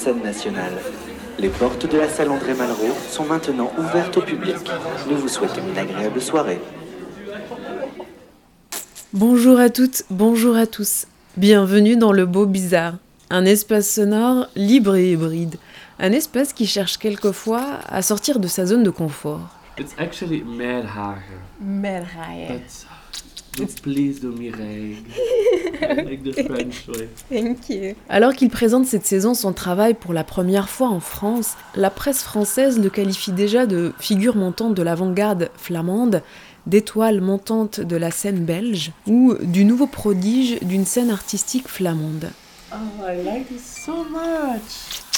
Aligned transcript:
Scène 0.00 0.22
Nationale. 0.22 0.72
Les 1.38 1.50
portes 1.50 1.84
de 1.84 1.98
la 1.98 2.08
salle 2.08 2.30
André 2.30 2.54
Malraux 2.54 2.96
sont 3.10 3.26
maintenant 3.26 3.70
ouvertes 3.76 4.16
au 4.16 4.22
public. 4.22 4.56
Nous 5.10 5.18
vous 5.18 5.28
souhaitons 5.28 5.60
une 5.70 5.76
agréable 5.76 6.22
soirée. 6.22 6.58
Bonjour 9.12 9.60
à 9.60 9.68
toutes, 9.68 10.04
bonjour 10.08 10.56
à 10.56 10.66
tous. 10.66 11.06
Bienvenue 11.36 11.98
dans 11.98 12.12
le 12.12 12.24
beau 12.24 12.46
bizarre, 12.46 12.94
un 13.28 13.44
espace 13.44 13.90
sonore 13.90 14.46
libre 14.56 14.96
et 14.96 15.12
hybride, 15.12 15.56
un 15.98 16.12
espace 16.12 16.54
qui 16.54 16.66
cherche 16.66 16.96
quelquefois 16.96 17.80
à 17.86 18.00
sortir 18.00 18.38
de 18.38 18.48
sa 18.48 18.64
zone 18.64 18.82
de 18.82 18.90
confort. 18.90 19.54
It's 19.78 19.94
actually. 19.98 20.42
That's, 23.56 23.74
do 23.74 23.82
please 23.82 24.20
do 24.20 24.32
me 24.32 24.50
reg. 24.50 24.96
like 26.06 26.22
the 26.22 26.44
French 26.44 26.86
way. 26.88 27.08
Thank 27.28 27.68
you. 27.68 27.94
Alors 28.08 28.34
qu'il 28.34 28.50
présente 28.50 28.86
cette 28.86 29.06
saison 29.06 29.34
son 29.34 29.52
travail 29.52 29.94
pour 29.94 30.12
la 30.12 30.24
première 30.24 30.68
fois 30.68 30.88
en 30.88 31.00
France, 31.00 31.54
la 31.74 31.90
presse 31.90 32.22
française 32.22 32.78
le 32.78 32.90
qualifie 32.90 33.32
déjà 33.32 33.66
de 33.66 33.92
figure 33.98 34.36
montante 34.36 34.74
de 34.74 34.82
l'avant-garde 34.82 35.50
flamande, 35.56 36.22
d'étoile 36.66 37.20
montante 37.20 37.80
de 37.80 37.96
la 37.96 38.10
scène 38.10 38.44
belge 38.44 38.92
ou 39.06 39.34
du 39.42 39.64
nouveau 39.64 39.86
prodige 39.86 40.60
d'une 40.62 40.84
scène 40.84 41.10
artistique 41.10 41.68
flamande. 41.68 42.30
Oh, 42.72 42.76
I 43.04 43.22
like 43.24 43.50
it 43.50 43.60
so 43.60 44.04
much. 44.04 45.09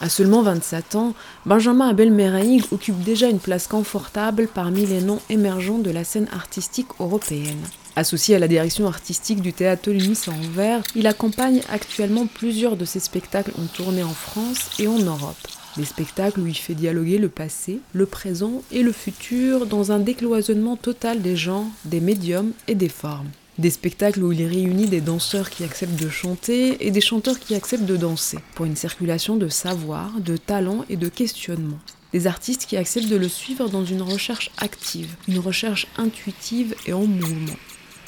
À 0.00 0.08
seulement 0.08 0.42
27 0.42 0.94
ans, 0.94 1.14
Benjamin 1.44 1.88
Abel 1.88 2.12
Meraïg 2.12 2.62
occupe 2.70 3.02
déjà 3.02 3.28
une 3.28 3.40
place 3.40 3.66
confortable 3.66 4.48
parmi 4.52 4.86
les 4.86 5.00
noms 5.00 5.20
émergents 5.28 5.78
de 5.78 5.90
la 5.90 6.04
scène 6.04 6.28
artistique 6.32 6.86
européenne. 7.00 7.58
Associé 7.96 8.36
à 8.36 8.38
la 8.38 8.46
direction 8.46 8.86
artistique 8.86 9.42
du 9.42 9.52
théâtre 9.52 9.90
Lunis 9.90 10.20
à 10.28 10.30
Anvers, 10.30 10.82
il 10.94 11.08
accompagne 11.08 11.62
actuellement 11.68 12.28
plusieurs 12.28 12.76
de 12.76 12.84
ses 12.84 13.00
spectacles 13.00 13.50
en 13.58 13.66
tournée 13.66 14.04
en 14.04 14.14
France 14.14 14.70
et 14.78 14.86
en 14.86 14.98
Europe. 14.98 15.36
Des 15.76 15.84
spectacles 15.84 16.40
où 16.40 16.46
il 16.46 16.56
fait 16.56 16.74
dialoguer 16.74 17.18
le 17.18 17.28
passé, 17.28 17.80
le 17.92 18.06
présent 18.06 18.62
et 18.70 18.84
le 18.84 18.92
futur 18.92 19.66
dans 19.66 19.90
un 19.90 19.98
décloisonnement 19.98 20.76
total 20.76 21.22
des 21.22 21.34
genres, 21.36 21.66
des 21.84 22.00
médiums 22.00 22.52
et 22.68 22.76
des 22.76 22.88
formes. 22.88 23.30
Des 23.58 23.70
spectacles 23.70 24.22
où 24.22 24.30
il 24.30 24.46
réunit 24.46 24.86
des 24.86 25.00
danseurs 25.00 25.50
qui 25.50 25.64
acceptent 25.64 26.00
de 26.00 26.08
chanter 26.08 26.86
et 26.86 26.92
des 26.92 27.00
chanteurs 27.00 27.40
qui 27.40 27.56
acceptent 27.56 27.86
de 27.86 27.96
danser, 27.96 28.38
pour 28.54 28.66
une 28.66 28.76
circulation 28.76 29.34
de 29.34 29.48
savoir, 29.48 30.12
de 30.20 30.36
talent 30.36 30.84
et 30.88 30.96
de 30.96 31.08
questionnement. 31.08 31.80
Des 32.12 32.28
artistes 32.28 32.66
qui 32.66 32.76
acceptent 32.76 33.08
de 33.08 33.16
le 33.16 33.28
suivre 33.28 33.68
dans 33.68 33.84
une 33.84 34.02
recherche 34.02 34.52
active, 34.58 35.12
une 35.26 35.40
recherche 35.40 35.88
intuitive 35.96 36.76
et 36.86 36.92
en 36.92 37.04
mouvement. 37.04 37.56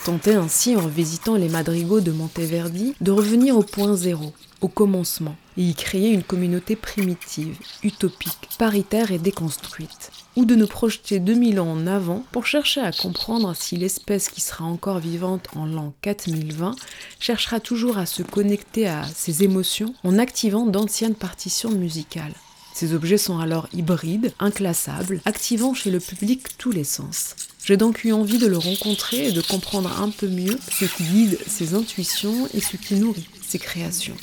Tenter 0.04 0.34
ainsi, 0.34 0.76
en 0.76 0.86
visitant 0.86 1.34
les 1.34 1.48
madrigaux 1.48 2.00
de 2.00 2.12
Monteverdi, 2.12 2.94
de 3.00 3.10
revenir 3.10 3.56
au 3.56 3.64
point 3.64 3.96
zéro, 3.96 4.32
au 4.60 4.68
commencement, 4.68 5.36
et 5.56 5.62
y 5.62 5.74
créer 5.74 6.10
une 6.10 6.22
communauté 6.22 6.76
primitive, 6.76 7.58
utopique, 7.82 8.50
paritaire 8.56 9.10
et 9.10 9.18
déconstruite. 9.18 10.12
Ou 10.36 10.44
de 10.44 10.54
nous 10.54 10.68
projeter 10.68 11.18
2000 11.18 11.58
ans 11.60 11.72
en 11.72 11.86
avant 11.86 12.24
pour 12.30 12.46
chercher 12.46 12.80
à 12.80 12.92
comprendre 12.92 13.54
si 13.56 13.76
l'espèce 13.76 14.28
qui 14.28 14.40
sera 14.40 14.64
encore 14.64 15.00
vivante 15.00 15.48
en 15.56 15.66
l'an 15.66 15.92
4020 16.02 16.76
cherchera 17.18 17.58
toujours 17.58 17.98
à 17.98 18.06
se 18.06 18.22
connecter 18.22 18.86
à 18.86 19.04
ses 19.14 19.42
émotions 19.42 19.92
en 20.04 20.18
activant 20.18 20.66
d'anciennes 20.66 21.16
partitions 21.16 21.70
musicales. 21.70 22.34
Ces 22.72 22.94
objets 22.94 23.18
sont 23.18 23.40
alors 23.40 23.68
hybrides, 23.72 24.32
inclassables, 24.38 25.20
activant 25.24 25.74
chez 25.74 25.90
le 25.90 25.98
public 25.98 26.56
tous 26.56 26.70
les 26.70 26.84
sens. 26.84 27.34
J'ai 27.64 27.76
donc 27.76 28.04
eu 28.04 28.12
envie 28.12 28.38
de 28.38 28.46
le 28.46 28.56
rencontrer 28.56 29.28
et 29.28 29.32
de 29.32 29.42
comprendre 29.42 30.00
un 30.00 30.10
peu 30.10 30.28
mieux 30.28 30.58
ce 30.72 30.84
qui 30.84 31.02
guide 31.02 31.38
ses 31.46 31.74
intuitions 31.74 32.48
et 32.54 32.60
ce 32.60 32.76
qui 32.76 32.94
nourrit 32.94 33.28
ses 33.46 33.58
créations. 33.58 34.16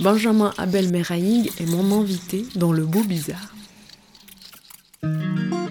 Benjamin 0.00 0.52
Abel 0.58 0.88
Meraïg 0.88 1.52
est 1.60 1.66
mon 1.66 2.00
invité 2.00 2.44
dans 2.56 2.72
le 2.72 2.84
beau 2.84 3.04
bizarre. 3.04 3.54
Música 5.04 5.62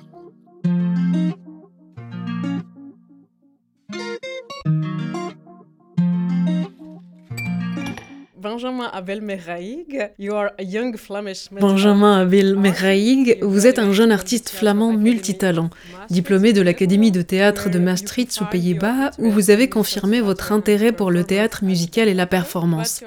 Benjamin 8.42 8.90
Abel 8.92 9.22
Meraïg, 9.22 10.10
you 10.18 10.34
are 10.34 10.50
a 10.58 10.64
young 10.64 10.98
Flemish 10.98 11.50
Benjamin 11.52 12.22
Abel 12.22 12.56
Meraïg, 12.56 13.38
vous 13.44 13.68
êtes 13.68 13.78
un 13.78 13.92
jeune 13.92 14.12
artiste 14.12 14.50
flamand 14.50 14.94
multitalent, 14.94 15.70
diplômé 16.10 16.52
de 16.52 16.62
l'Académie 16.62 17.12
de 17.12 17.22
théâtre 17.22 17.70
de 17.70 17.78
Maastricht 17.78 18.42
aux 18.42 18.46
Pays-Bas, 18.46 19.12
où 19.20 19.30
vous 19.30 19.52
avez 19.52 19.70
confirmé 19.70 20.22
votre 20.22 20.52
intérêt 20.52 20.92
pour 20.92 21.12
le 21.12 21.24
théâtre 21.24 21.64
musical 21.64 22.08
et 22.08 22.16
la 22.16 22.26
performance. 22.26 23.04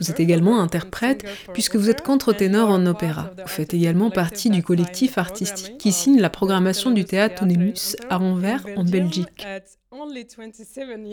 Vous 0.00 0.10
êtes 0.10 0.20
également 0.20 0.60
interprète, 0.60 1.24
puisque 1.54 1.76
vous 1.76 1.88
êtes 1.88 2.02
contre-ténor 2.02 2.68
en 2.68 2.84
opéra. 2.84 3.30
Vous 3.38 3.48
faites 3.48 3.72
également 3.72 4.10
partie 4.10 4.50
du 4.50 4.62
collectif 4.62 5.16
artistique 5.16 5.78
qui 5.78 5.92
signe 5.92 6.20
la 6.20 6.28
programmation 6.28 6.90
du 6.90 7.06
théâtre 7.06 7.42
Onemus 7.42 7.96
à 8.10 8.18
Anvers, 8.18 8.66
en 8.76 8.84
Belgique. 8.84 9.46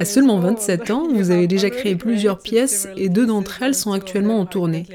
À 0.02 0.06
seulement 0.06 0.40
27 0.40 0.92
ans, 0.92 1.08
vous 1.14 1.32
avez 1.32 1.48
déjà 1.48 1.70
créé 1.70 1.96
plusieurs 1.96 2.40
pièces 2.40 2.90
et 2.98 3.08
deux 3.08 3.26
d'entre 3.26 3.64
elles 3.64 3.74
sont 3.74 3.94
actuellement 3.94 4.40
en 4.40 4.46
tournée. 4.46 4.86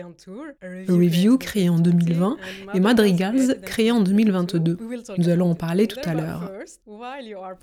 Review, 0.86 1.38
créé 1.38 1.70
en 1.70 1.78
2020, 1.78 2.36
et 2.74 2.80
Madrigals, 2.80 3.58
créé 3.62 3.90
en 3.90 4.00
2022. 4.00 4.76
Nous 5.16 5.28
allons 5.30 5.52
en 5.52 5.54
parler 5.54 5.86
tout 5.86 6.00
à 6.04 6.12
l'heure. 6.12 6.52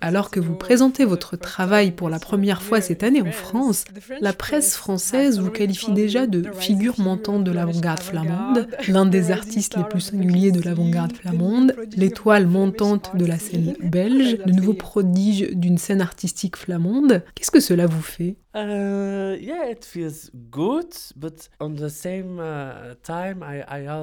Alors 0.01 0.31
que 0.31 0.39
vous 0.39 0.55
présentez 0.55 1.05
votre 1.05 1.35
travail 1.35 1.91
pour 1.91 2.09
la 2.09 2.17
première 2.17 2.63
fois 2.63 2.81
cette 2.81 3.03
année 3.03 3.21
en 3.21 3.31
France, 3.31 3.85
la 4.19 4.33
presse 4.33 4.75
française 4.75 5.39
vous 5.39 5.51
qualifie 5.51 5.91
déjà 5.91 6.25
de 6.25 6.51
figure 6.51 6.99
montante 6.99 7.43
de 7.43 7.51
l'avant-garde 7.51 8.01
flamande, 8.01 8.67
l'un 8.87 9.05
des 9.05 9.29
artistes 9.29 9.77
les 9.77 9.83
plus 9.83 10.01
singuliers 10.01 10.51
de 10.51 10.61
l'avant-garde 10.61 11.13
flamande, 11.13 11.75
l'étoile 11.95 12.47
montante 12.47 13.15
de 13.15 13.25
la 13.25 13.37
scène 13.37 13.75
belge, 13.83 14.39
le 14.45 14.51
nouveau 14.51 14.73
prodige 14.73 15.51
d'une 15.51 15.77
scène 15.77 16.06
artistique 16.07 16.57
flamande. 16.57 17.23
Qu'est-ce 17.35 17.51
que 17.51 17.59
cela 17.59 17.85
vous 17.85 18.01
fait? 18.01 18.35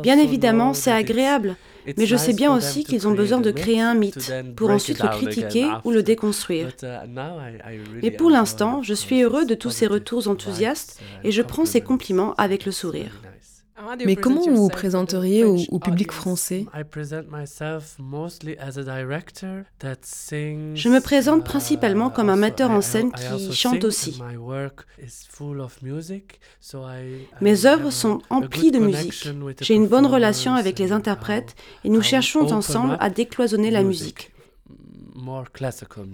Bien 0.02 0.18
évidemment, 0.18 0.74
c'est 0.74 0.92
agréable, 0.92 1.56
mais 1.96 2.06
je 2.06 2.16
sais 2.16 2.34
bien 2.34 2.54
aussi 2.54 2.84
qu'ils 2.84 3.08
ont 3.08 3.14
besoin 3.14 3.40
de 3.40 3.50
créer 3.50 3.80
un 3.80 3.94
mythe 3.94 4.32
pour 4.56 4.70
ensuite 4.70 5.02
le 5.02 5.08
critiquer 5.08 5.66
ou 5.84 5.90
le 5.90 6.02
déconstruire. 6.02 6.68
Mais 8.02 8.10
pour 8.10 8.30
l'instant, 8.30 8.82
je 8.82 8.94
suis 8.94 9.22
heureux 9.22 9.44
de 9.44 9.54
tous 9.54 9.70
ces 9.70 9.86
retours 9.86 10.28
enthousiastes 10.28 11.00
et 11.24 11.32
je 11.32 11.42
prends 11.42 11.64
ces 11.64 11.80
compliments 11.80 12.34
avec 12.34 12.64
le 12.66 12.72
sourire. 12.72 13.22
Mais 14.04 14.16
comment 14.16 14.42
vous 14.42 14.56
vous 14.56 14.68
présenteriez 14.68 15.44
au, 15.44 15.56
au 15.70 15.78
public 15.80 16.12
français 16.12 16.66
Je 16.74 16.82
me 20.88 21.00
présente 21.00 21.44
principalement 21.44 22.10
comme 22.10 22.30
un 22.30 22.36
metteur 22.36 22.70
en 22.70 22.80
scène 22.80 23.10
qui 23.12 23.52
chante 23.52 23.82
aussi. 23.84 24.22
Mes 27.40 27.66
œuvres 27.66 27.90
sont 27.90 28.22
emplies 28.30 28.70
de 28.70 28.78
musique. 28.78 29.28
J'ai 29.60 29.74
une 29.74 29.88
bonne 29.88 30.06
relation 30.06 30.54
avec 30.54 30.78
les 30.78 30.92
interprètes 30.92 31.56
et 31.82 31.88
nous 31.88 32.02
cherchons 32.02 32.52
ensemble 32.52 32.96
à 33.00 33.10
décloisonner 33.10 33.72
la 33.72 33.82
musique, 33.82 34.30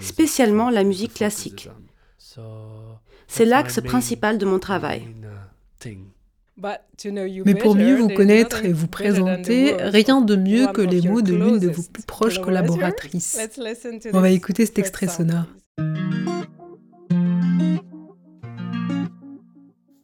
spécialement 0.00 0.70
la 0.70 0.84
musique 0.84 1.12
classique. 1.14 1.68
C'est 3.28 3.44
l'axe 3.44 3.82
principal 3.82 4.38
de 4.38 4.46
mon 4.46 4.58
travail. 4.58 5.06
Mais 7.44 7.54
pour 7.54 7.74
mieux 7.74 7.96
vous 7.96 8.08
connaître 8.08 8.64
et 8.64 8.72
vous 8.72 8.86
présenter, 8.86 9.74
rien 9.78 10.20
de 10.20 10.36
mieux 10.36 10.66
que 10.68 10.82
les 10.82 11.02
mots 11.02 11.22
de 11.22 11.34
l'une 11.34 11.58
de 11.58 11.68
vos 11.68 11.82
plus 11.82 12.04
proches 12.04 12.40
collaboratrices. 12.40 13.38
On 14.12 14.20
va 14.20 14.30
écouter 14.30 14.66
cet 14.66 14.78
extrait 14.78 15.08
sonore. 15.08 15.46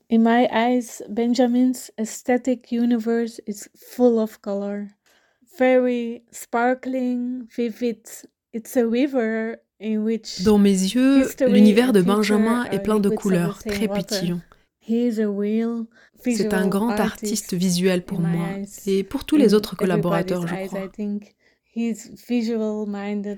In 0.08 0.22
my 0.22 0.46
eyes, 0.52 1.02
Benjamin's 1.08 1.90
aesthetic 1.98 2.70
universe 2.70 3.40
is 3.46 3.68
full 3.76 4.18
of 4.18 4.40
color. 4.40 4.86
Very 5.58 6.22
sparkling, 6.30 7.48
vivid. 7.54 8.06
It's 8.52 8.76
a 8.76 8.86
river 8.86 9.58
Dans 10.44 10.58
mes 10.58 10.70
yeux, 10.70 11.28
l'univers 11.46 11.92
de 11.92 12.00
Benjamin 12.00 12.64
est 12.70 12.78
plein 12.78 12.98
de 12.98 13.10
couleurs, 13.10 13.58
très 13.58 13.88
pétillants. 13.88 14.40
C'est 16.24 16.54
un 16.54 16.66
grand 16.68 16.90
artiste 16.90 17.54
visuel 17.54 18.04
pour 18.04 18.20
moi 18.20 18.46
et 18.86 19.04
pour 19.04 19.24
tous 19.24 19.36
les 19.36 19.54
autres 19.54 19.76
collaborateurs, 19.76 20.46
je 20.46 20.54
crois. 20.66 20.90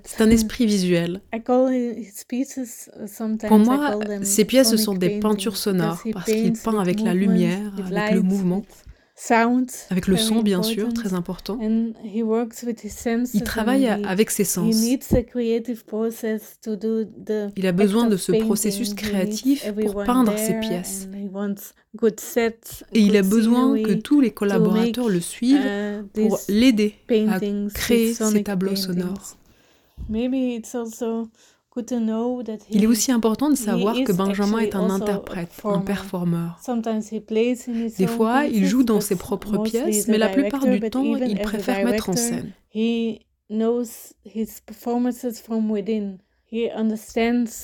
C'est 0.05 0.21
un 0.23 0.31
esprit 0.31 0.67
visuel. 0.67 1.23
Pour 3.49 3.59
moi, 3.59 3.99
ses 4.23 4.45
pièces 4.45 4.77
sont 4.77 4.95
des 4.95 5.11
peintures 5.19 5.57
sonores 5.57 6.07
parce 6.13 6.27
qu'il 6.33 6.57
peint 6.57 6.79
avec 6.79 7.01
la 7.01 7.15
lumière, 7.15 7.73
avec 7.79 8.15
le 8.15 8.23
mouvement. 8.23 8.65
Avec 9.91 10.07
le 10.07 10.17
son, 10.17 10.43
bien 10.43 10.63
sûr, 10.63 10.93
très 10.95 11.13
important. 11.13 11.59
Il 11.61 13.43
travaille 13.45 13.89
avec 13.89 14.31
ses 14.31 14.45
sens. 14.45 14.77
Il 17.57 17.67
a 17.67 17.73
besoin 17.73 18.07
de 18.07 18.17
ce 18.17 18.33
processus 18.33 18.95
créatif 18.95 19.73
pour 19.75 20.05
peindre 20.05 20.39
ses 20.39 20.61
pièces. 20.61 21.09
Et 22.93 23.01
il 23.01 23.17
a 23.17 23.23
besoin 23.23 23.83
que 23.83 23.93
tous 23.95 24.21
les 24.21 24.31
collaborateurs 24.31 25.09
le 25.09 25.21
suivent 25.21 25.67
uh, 25.67 26.05
pour 26.13 26.39
l'aider 26.49 26.95
à 27.09 27.41
créer 27.75 28.15
ces 28.15 28.45
tableaux 28.45 28.77
sonores. 28.77 29.37
Il 32.71 32.83
est 32.83 32.87
aussi 32.87 33.13
important 33.13 33.51
de 33.51 33.55
savoir 33.57 33.95
que 34.05 34.13
Benjamin 34.13 34.59
est 34.59 34.75
un 34.75 34.91
interprète, 34.91 35.51
un 35.65 35.79
performeur. 35.81 36.59
Des 37.99 38.07
fois, 38.07 38.45
il 38.47 38.67
joue 38.67 38.83
dans 38.85 39.01
ses 39.01 39.17
propres 39.17 39.59
pièces, 39.63 40.09
mais 40.09 40.19
la 40.19 40.29
plupart 40.29 40.65
du 40.67 40.81
temps, 40.91 41.05
il 41.17 41.39
préfère 41.41 41.85
mettre 41.85 42.09
en 42.09 42.13
scène. 42.17 42.53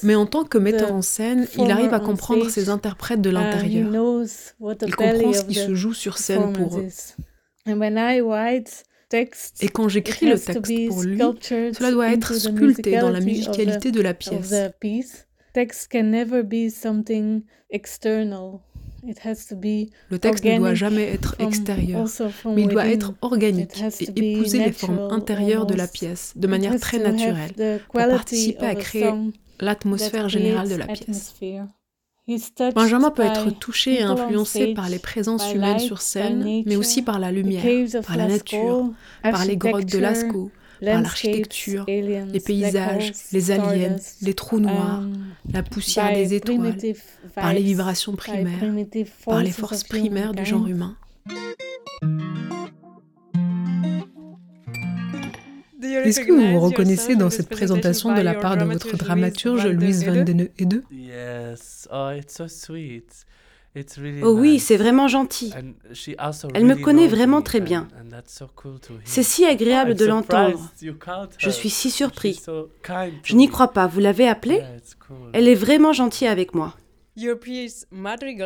Mais 0.03 0.15
en 0.15 0.27
tant 0.27 0.45
que 0.45 0.59
metteur 0.59 0.93
en 0.93 1.03
scène, 1.03 1.47
il 1.57 1.71
arrive 1.71 1.95
à 1.95 2.01
comprendre 2.01 2.49
ses 2.51 2.69
interprètes 2.69 3.21
de 3.23 3.31
l'intérieur. 3.31 3.89
Il 4.87 4.95
comprend 4.97 5.33
ce 5.33 5.45
qui 5.45 5.55
se 5.55 5.75
joue 5.75 5.95
sur 5.95 6.19
scène 6.19 6.53
pour 6.53 6.79
eux. 6.79 6.89
Et 9.61 9.69
quand 9.69 9.89
j'écris 9.89 10.27
le 10.27 10.39
texte 10.39 10.89
pour 10.89 11.03
lui, 11.03 11.19
cela 11.19 11.91
doit 11.91 12.13
être 12.13 12.35
sculpté 12.35 12.99
dans 12.99 13.11
la 13.11 13.21
musicalité 13.21 13.91
de 13.93 14.01
la 14.01 14.15
pièce. 14.15 14.53
Le 20.11 20.19
texte 20.19 20.45
ne 20.45 20.59
doit 20.59 20.75
jamais 20.75 21.13
être 21.13 21.37
extérieur, 21.39 22.07
mais 22.47 22.63
il 22.63 22.69
doit 22.69 22.87
être 22.87 23.15
organique 23.21 23.71
et 24.17 24.33
épouser 24.33 24.59
les 24.65 24.73
formes 24.73 25.09
intérieures 25.11 25.67
de 25.67 25.75
la 25.75 25.87
pièce 25.87 26.33
de 26.37 26.47
manière 26.47 26.79
très 26.81 26.99
naturelle 26.99 27.81
pour 27.87 28.01
participer 28.01 28.67
à 28.67 28.75
créer 28.75 29.13
l'atmosphère 29.61 30.29
générale 30.29 30.69
de 30.69 30.77
la 30.77 30.87
pièce. 30.87 31.35
Benjamin 32.75 33.11
peut 33.11 33.23
être 33.23 33.51
touché 33.51 34.01
et 34.01 34.03
influencé 34.03 34.73
par 34.73 34.89
les 34.89 34.99
présences 34.99 35.53
humaines 35.53 35.79
sur 35.79 36.01
scène, 36.01 36.63
mais 36.65 36.77
aussi 36.77 37.03
par 37.03 37.19
la 37.19 37.31
lumière, 37.31 37.65
par 38.07 38.17
la 38.17 38.29
nature, 38.29 38.93
par 39.23 39.45
les 39.45 39.57
grottes 39.57 39.91
de 39.93 39.99
Lascaux, 39.99 40.51
par 40.83 41.03
l'architecture, 41.03 41.85
les 41.87 42.41
paysages, 42.45 43.13
les 43.33 43.51
aliens, 43.51 43.97
les 44.23 44.35
trous 44.35 44.61
noirs, 44.61 45.01
um, 45.01 45.13
la 45.53 45.63
poussière 45.63 46.15
des 46.15 46.35
étoiles, 46.35 46.77
par 47.35 47.53
les 47.53 47.63
vibrations 47.63 48.17
primaires, 48.17 48.73
par 49.27 49.43
les 49.43 49.53
forces 49.53 49.85
primaires 49.85 50.33
du 50.33 50.45
genre 50.47 50.67
humain. 50.67 50.97
Est-ce 56.05 56.21
que 56.21 56.33
vous 56.33 56.53
vous 56.53 56.61
reconnaissez 56.61 57.17
dans 57.17 57.31
cette 57.31 57.49
présentation 57.49 58.15
de 58.15 58.21
la 58.21 58.35
part 58.35 58.57
de 58.57 58.65
votre 58.65 58.97
dramaturge 58.97 59.67
Louise 59.67 60.05
Van 60.05 60.23
den 60.23 60.49
Hede 60.59 60.83
Oh 64.23 64.37
oui, 64.39 64.61
c'est 64.61 64.77
vraiment 64.77 65.09
gentil. 65.09 65.53
Elle 66.55 66.65
me 66.65 66.77
connaît 66.77 67.09
vraiment 67.09 67.43
très 67.43 67.61
bien. 67.61 67.89
C'est 69.05 69.25
si 69.25 69.45
agréable 69.45 69.95
de 69.97 70.05
l'entendre. 70.07 70.73
Je 71.39 71.51
suis 71.51 71.71
si 71.71 71.91
surpris. 71.91 72.41
Je 73.25 73.35
n'y 73.35 73.49
crois 73.49 73.73
pas. 73.73 73.89
Vous 73.89 74.01
l'avez 74.01 74.29
appelée? 74.29 74.63
Elle 75.33 75.49
est 75.49 75.57
vraiment 75.57 75.93
gentille 75.93 76.29
avec 76.29 76.55
moi. 76.55 76.75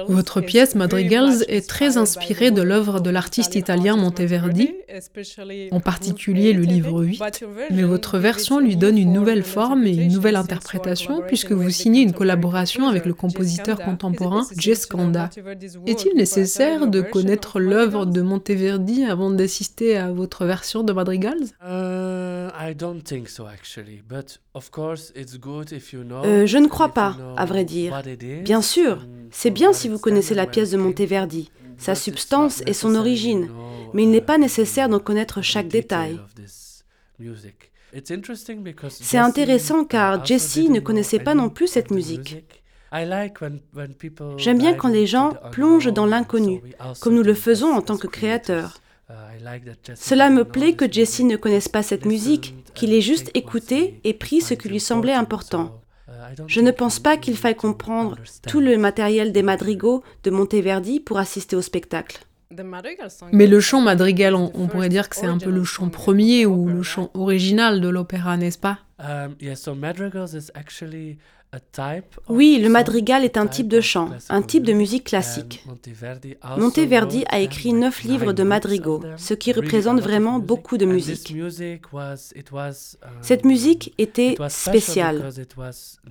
Votre 0.08 0.42
pièce 0.42 0.74
Madrigals 0.74 1.42
est 1.48 1.66
très 1.66 1.96
inspirée 1.96 2.50
de 2.50 2.60
l'œuvre 2.60 3.00
de 3.00 3.08
l'artiste 3.08 3.54
italien 3.54 3.96
Monteverdi, 3.96 4.74
en 5.70 5.80
particulier 5.80 6.52
le 6.52 6.64
livre 6.64 7.02
8, 7.02 7.46
mais 7.70 7.84
votre 7.84 8.18
version 8.18 8.60
lui 8.60 8.76
donne 8.76 8.98
une 8.98 9.14
nouvelle 9.14 9.42
forme 9.42 9.86
et 9.86 9.94
une 9.94 10.12
nouvelle 10.12 10.36
interprétation 10.36 11.22
puisque 11.26 11.52
vous 11.52 11.70
signez 11.70 12.02
une 12.02 12.12
collaboration 12.12 12.88
avec 12.88 13.06
le 13.06 13.14
compositeur 13.14 13.78
contemporain 13.78 14.44
Jess 14.58 14.84
Kanda. 14.84 15.30
Est-il 15.86 16.14
nécessaire 16.14 16.88
de 16.88 17.00
connaître 17.00 17.60
l'œuvre 17.60 18.04
de 18.04 18.20
Monteverdi 18.20 19.04
avant 19.04 19.30
d'assister 19.30 19.96
à 19.96 20.12
votre 20.12 20.44
version 20.44 20.82
de 20.82 20.92
Madrigals? 20.92 21.46
Euh, 21.64 22.27
Je 26.46 26.58
ne 26.58 26.66
crois 26.66 26.88
pas, 26.88 27.16
à 27.36 27.44
vrai 27.44 27.64
dire. 27.64 28.02
Bien 28.42 28.62
sûr, 28.62 29.06
c'est 29.30 29.50
bien 29.50 29.72
si 29.72 29.88
vous 29.88 29.98
connaissez 29.98 30.34
la 30.34 30.46
pièce 30.46 30.72
de 30.72 30.76
Monteverdi, 30.76 31.50
sa 31.76 31.94
substance 31.94 32.62
et 32.66 32.72
son 32.72 32.96
origine, 32.96 33.48
mais 33.94 34.02
il 34.02 34.10
n'est 34.10 34.20
pas 34.20 34.38
nécessaire 34.38 34.88
d'en 34.88 34.98
connaître 34.98 35.40
chaque 35.40 35.68
détail. 35.68 36.18
C'est 38.88 39.18
intéressant 39.18 39.84
car 39.84 40.24
Jessie 40.24 40.68
ne 40.68 40.80
connaissait 40.80 41.20
pas 41.20 41.34
non 41.34 41.50
plus 41.50 41.68
cette 41.68 41.90
musique. 41.90 42.44
J'aime 44.36 44.58
bien 44.58 44.74
quand 44.74 44.88
les 44.88 45.06
gens 45.06 45.34
plongent 45.52 45.92
dans 45.92 46.06
l'inconnu, 46.06 46.62
comme 47.00 47.14
nous 47.14 47.22
le 47.22 47.34
faisons 47.34 47.72
en 47.72 47.82
tant 47.82 47.96
que 47.96 48.06
créateurs. 48.06 48.80
Cela 49.94 50.30
me 50.30 50.44
plaît 50.44 50.74
que 50.74 50.90
Jessie 50.90 51.24
ne 51.24 51.36
connaisse 51.36 51.68
pas 51.68 51.82
cette 51.82 52.04
musique, 52.04 52.54
qu'il 52.74 52.92
ait 52.92 53.00
juste 53.00 53.30
écouté 53.34 54.00
et 54.04 54.14
pris 54.14 54.40
ce 54.40 54.54
qui 54.54 54.68
lui 54.68 54.80
semblait 54.80 55.14
important. 55.14 55.80
Je 56.46 56.60
ne 56.60 56.70
pense 56.70 56.98
pas 56.98 57.16
qu'il 57.16 57.36
faille 57.36 57.56
comprendre 57.56 58.16
tout 58.46 58.60
le 58.60 58.76
matériel 58.76 59.32
des 59.32 59.42
madrigaux 59.42 60.02
de 60.24 60.30
Monteverdi 60.30 61.00
pour 61.00 61.18
assister 61.18 61.56
au 61.56 61.62
spectacle. 61.62 62.20
Mais 63.32 63.46
le 63.46 63.60
chant 63.60 63.80
madrigal, 63.80 64.34
on, 64.34 64.68
pourrait 64.68 64.88
dire 64.88 65.08
que 65.08 65.16
c'est 65.16 65.26
un 65.26 65.38
peu 65.38 65.50
le 65.50 65.64
chant 65.64 65.90
premier 65.90 66.46
ou 66.46 66.66
le 66.66 66.82
chant 66.82 67.10
original 67.14 67.80
de 67.80 67.88
l'opéra, 67.88 68.36
n'est-ce 68.36 68.58
pas? 68.58 68.78
Um, 68.98 69.36
oui, 72.28 72.58
le 72.62 72.68
madrigal 72.68 73.24
est 73.24 73.38
un 73.38 73.46
type 73.46 73.68
de 73.68 73.80
chant, 73.80 74.10
un 74.28 74.42
type 74.42 74.64
de 74.64 74.74
musique 74.74 75.04
classique. 75.04 75.64
Monteverdi 76.58 77.24
a 77.28 77.40
écrit 77.40 77.72
neuf 77.72 78.02
livres 78.02 78.34
de 78.34 78.42
madrigaux, 78.42 79.02
ce 79.16 79.32
qui 79.32 79.52
représente 79.52 80.00
vraiment 80.00 80.38
beaucoup 80.38 80.76
de 80.76 80.84
musique. 80.84 81.34
Cette 83.22 83.46
musique 83.46 83.94
était 83.96 84.36
spéciale. 84.48 85.30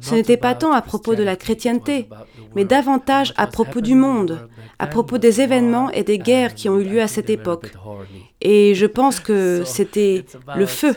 Ce 0.02 0.16
n'était 0.16 0.38
pas 0.38 0.56
tant 0.56 0.72
à 0.72 0.82
propos 0.82 1.14
de 1.14 1.24
la 1.24 1.36
chrétienté, 1.36 2.10
mais 2.56 2.66
davantage 2.66 3.34
à 3.38 3.46
propos 3.46 3.82
du 3.82 3.94
monde, 3.94 4.50
à 4.80 4.88
propos 4.88 5.20
des 5.20 5.42
événements 5.42 5.92
et 5.92 6.04
des 6.04 6.18
guerres 6.18 6.56
qui 6.56 6.68
ont 6.68 6.80
eu 6.80 6.84
lieu 6.84 7.02
à 7.02 7.08
cette 7.08 7.30
époque. 7.30 7.74
Et 8.42 8.76
je 8.76 8.86
pense 8.86 9.20
que 9.20 9.64
c'était 9.66 10.26
le 10.56 10.66
feu. 10.66 10.96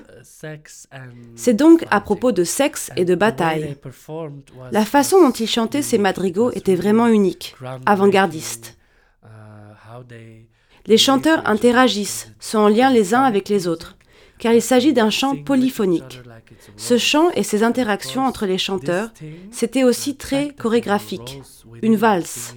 C'est 1.35 1.55
donc 1.55 1.85
à 1.91 2.01
propos 2.01 2.33
de 2.33 2.45
sexe 2.45 2.91
et 2.97 3.05
de 3.05 3.15
bataille. 3.15 3.77
La 4.73 4.85
façon 4.85 5.23
dont 5.23 5.33
il 5.33 5.49
chantait 5.49 5.83
ces 5.83 5.99
madrigaux 5.99 6.51
était 6.53 6.75
vraiment 6.75 7.09
unique, 7.09 7.55
avant-gardiste. 7.87 8.77
Les 10.87 10.99
chanteurs 10.99 11.47
interagissent, 11.47 12.33
sont 12.41 12.59
en 12.59 12.69
lien 12.69 12.91
les 12.91 13.15
uns 13.15 13.23
avec 13.23 13.49
les 13.49 13.69
autres, 13.69 13.97
car 14.39 14.53
il 14.53 14.63
s'agit 14.63 14.93
d'un 14.93 15.11
chant 15.11 15.37
polyphonique. 15.37 16.21
Ce 16.77 16.99
chant 16.99 17.31
et 17.33 17.43
ses 17.43 17.63
interactions 17.63 18.25
entre 18.25 18.47
les 18.47 18.59
chanteurs, 18.59 19.11
c'était 19.51 19.85
aussi 19.85 20.17
très 20.17 20.51
chorégraphique, 20.51 21.43
une 21.83 21.97
valse. 21.97 22.55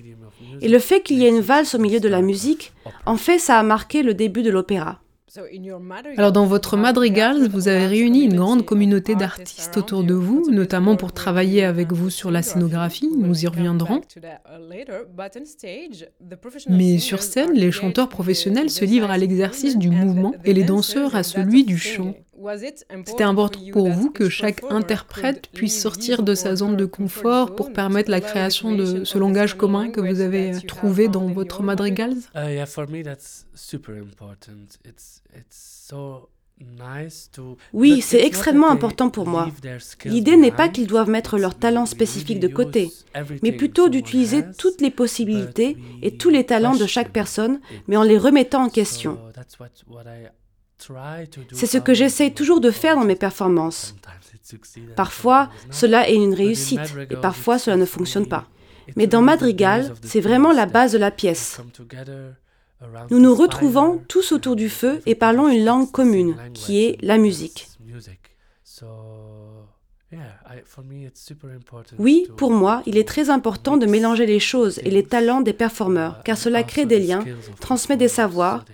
Et 0.61 0.67
le 0.67 0.79
fait 0.79 1.01
qu'il 1.01 1.19
y 1.19 1.25
ait 1.25 1.29
une 1.29 1.41
valse 1.41 1.75
au 1.75 1.79
milieu 1.79 1.99
de 1.99 2.09
la 2.09 2.21
musique, 2.21 2.73
en 3.05 3.17
fait, 3.17 3.39
ça 3.39 3.59
a 3.59 3.63
marqué 3.63 4.03
le 4.03 4.13
début 4.13 4.43
de 4.43 4.51
l'opéra. 4.51 4.99
Alors 6.17 6.31
dans 6.31 6.45
votre 6.45 6.77
madrigal, 6.77 7.47
vous 7.47 7.67
avez 7.67 7.87
réuni 7.87 8.25
une 8.25 8.35
grande 8.35 8.65
communauté 8.65 9.15
d'artistes 9.15 9.77
autour 9.77 10.03
de 10.03 10.13
vous, 10.13 10.51
notamment 10.51 10.95
pour 10.95 11.11
travailler 11.11 11.63
avec 11.63 11.91
vous 11.91 12.11
sur 12.11 12.29
la 12.29 12.43
scénographie, 12.43 13.09
nous 13.17 13.43
y 13.43 13.47
reviendrons. 13.47 14.01
Mais 16.69 16.99
sur 16.99 17.23
scène, 17.23 17.53
les 17.53 17.71
chanteurs 17.71 18.09
professionnels 18.09 18.69
se 18.69 18.85
livrent 18.85 19.09
à 19.09 19.17
l'exercice 19.17 19.77
du 19.77 19.89
mouvement 19.89 20.35
et 20.45 20.53
les 20.53 20.63
danseurs 20.63 21.15
à 21.15 21.23
celui 21.23 21.63
du 21.63 21.79
chant. 21.79 22.13
C'était 23.05 23.23
important 23.23 23.59
pour 23.71 23.89
vous 23.89 24.11
que 24.11 24.29
chaque 24.29 24.63
interprète 24.69 25.49
puisse 25.53 25.79
sortir 25.81 26.23
de 26.23 26.35
sa 26.35 26.55
zone 26.55 26.75
de 26.75 26.85
confort 26.85 27.55
pour 27.55 27.73
permettre 27.73 28.11
la 28.11 28.21
création 28.21 28.75
de 28.75 29.03
ce 29.03 29.17
langage 29.17 29.55
commun 29.55 29.89
que 29.89 30.01
vous 30.01 30.19
avez 30.19 30.51
trouvé 30.67 31.07
dans 31.07 31.27
votre 31.27 31.63
madrigals. 31.63 32.15
Oui, 37.73 38.01
c'est 38.01 38.25
extrêmement 38.25 38.69
important 38.69 39.09
pour 39.09 39.27
moi. 39.27 39.49
L'idée 40.05 40.37
n'est 40.37 40.51
pas 40.51 40.69
qu'ils 40.69 40.87
doivent 40.87 41.09
mettre 41.09 41.37
leur 41.37 41.55
talent 41.55 41.85
spécifique 41.85 42.39
de 42.39 42.47
côté, 42.47 42.91
mais 43.41 43.51
plutôt 43.51 43.89
d'utiliser 43.89 44.43
toutes 44.57 44.81
les 44.81 44.91
possibilités 44.91 45.77
et 46.01 46.15
tous 46.15 46.29
les 46.29 46.45
talents 46.45 46.75
de 46.75 46.85
chaque 46.85 47.11
personne, 47.11 47.59
mais 47.87 47.97
en 47.97 48.03
les 48.03 48.17
remettant 48.17 48.63
en 48.63 48.69
question. 48.69 49.17
C'est 51.53 51.67
ce 51.67 51.77
que 51.77 51.93
j'essaye 51.93 52.33
toujours 52.33 52.61
de 52.61 52.71
faire 52.71 52.95
dans 52.95 53.05
mes 53.05 53.15
performances. 53.15 53.95
Parfois, 54.95 55.49
cela 55.71 56.09
est 56.09 56.15
une 56.15 56.33
réussite 56.33 56.81
et 57.09 57.15
parfois 57.15 57.57
cela 57.57 57.77
ne 57.77 57.85
fonctionne 57.85 58.27
pas. 58.27 58.47
Mais 58.95 59.07
dans 59.07 59.21
Madrigal, 59.21 59.93
c'est 60.03 60.19
vraiment 60.19 60.51
la 60.51 60.65
base 60.65 60.91
de 60.91 60.97
la 60.97 61.11
pièce. 61.11 61.61
Nous 63.09 63.19
nous 63.19 63.33
retrouvons 63.33 64.01
tous 64.07 64.31
autour 64.33 64.55
du 64.55 64.69
feu 64.69 65.01
et 65.05 65.15
parlons 65.15 65.47
une 65.47 65.63
langue 65.63 65.89
commune, 65.89 66.35
qui 66.53 66.83
est 66.83 66.97
la 67.01 67.17
musique. 67.17 67.69
Oui, 71.97 72.27
pour 72.37 72.51
moi, 72.51 72.83
il 72.85 72.97
est 72.97 73.07
très 73.07 73.29
important 73.29 73.77
de 73.77 73.85
mélanger 73.85 74.25
les 74.25 74.39
choses 74.39 74.79
et 74.83 74.91
les 74.91 75.03
talents 75.03 75.41
des 75.41 75.53
performeurs, 75.53 76.21
car 76.23 76.37
cela 76.37 76.63
crée 76.63 76.85
des 76.85 76.99
liens, 76.99 77.23
transmet 77.59 77.97
des 77.97 78.07
savoirs, 78.07 78.65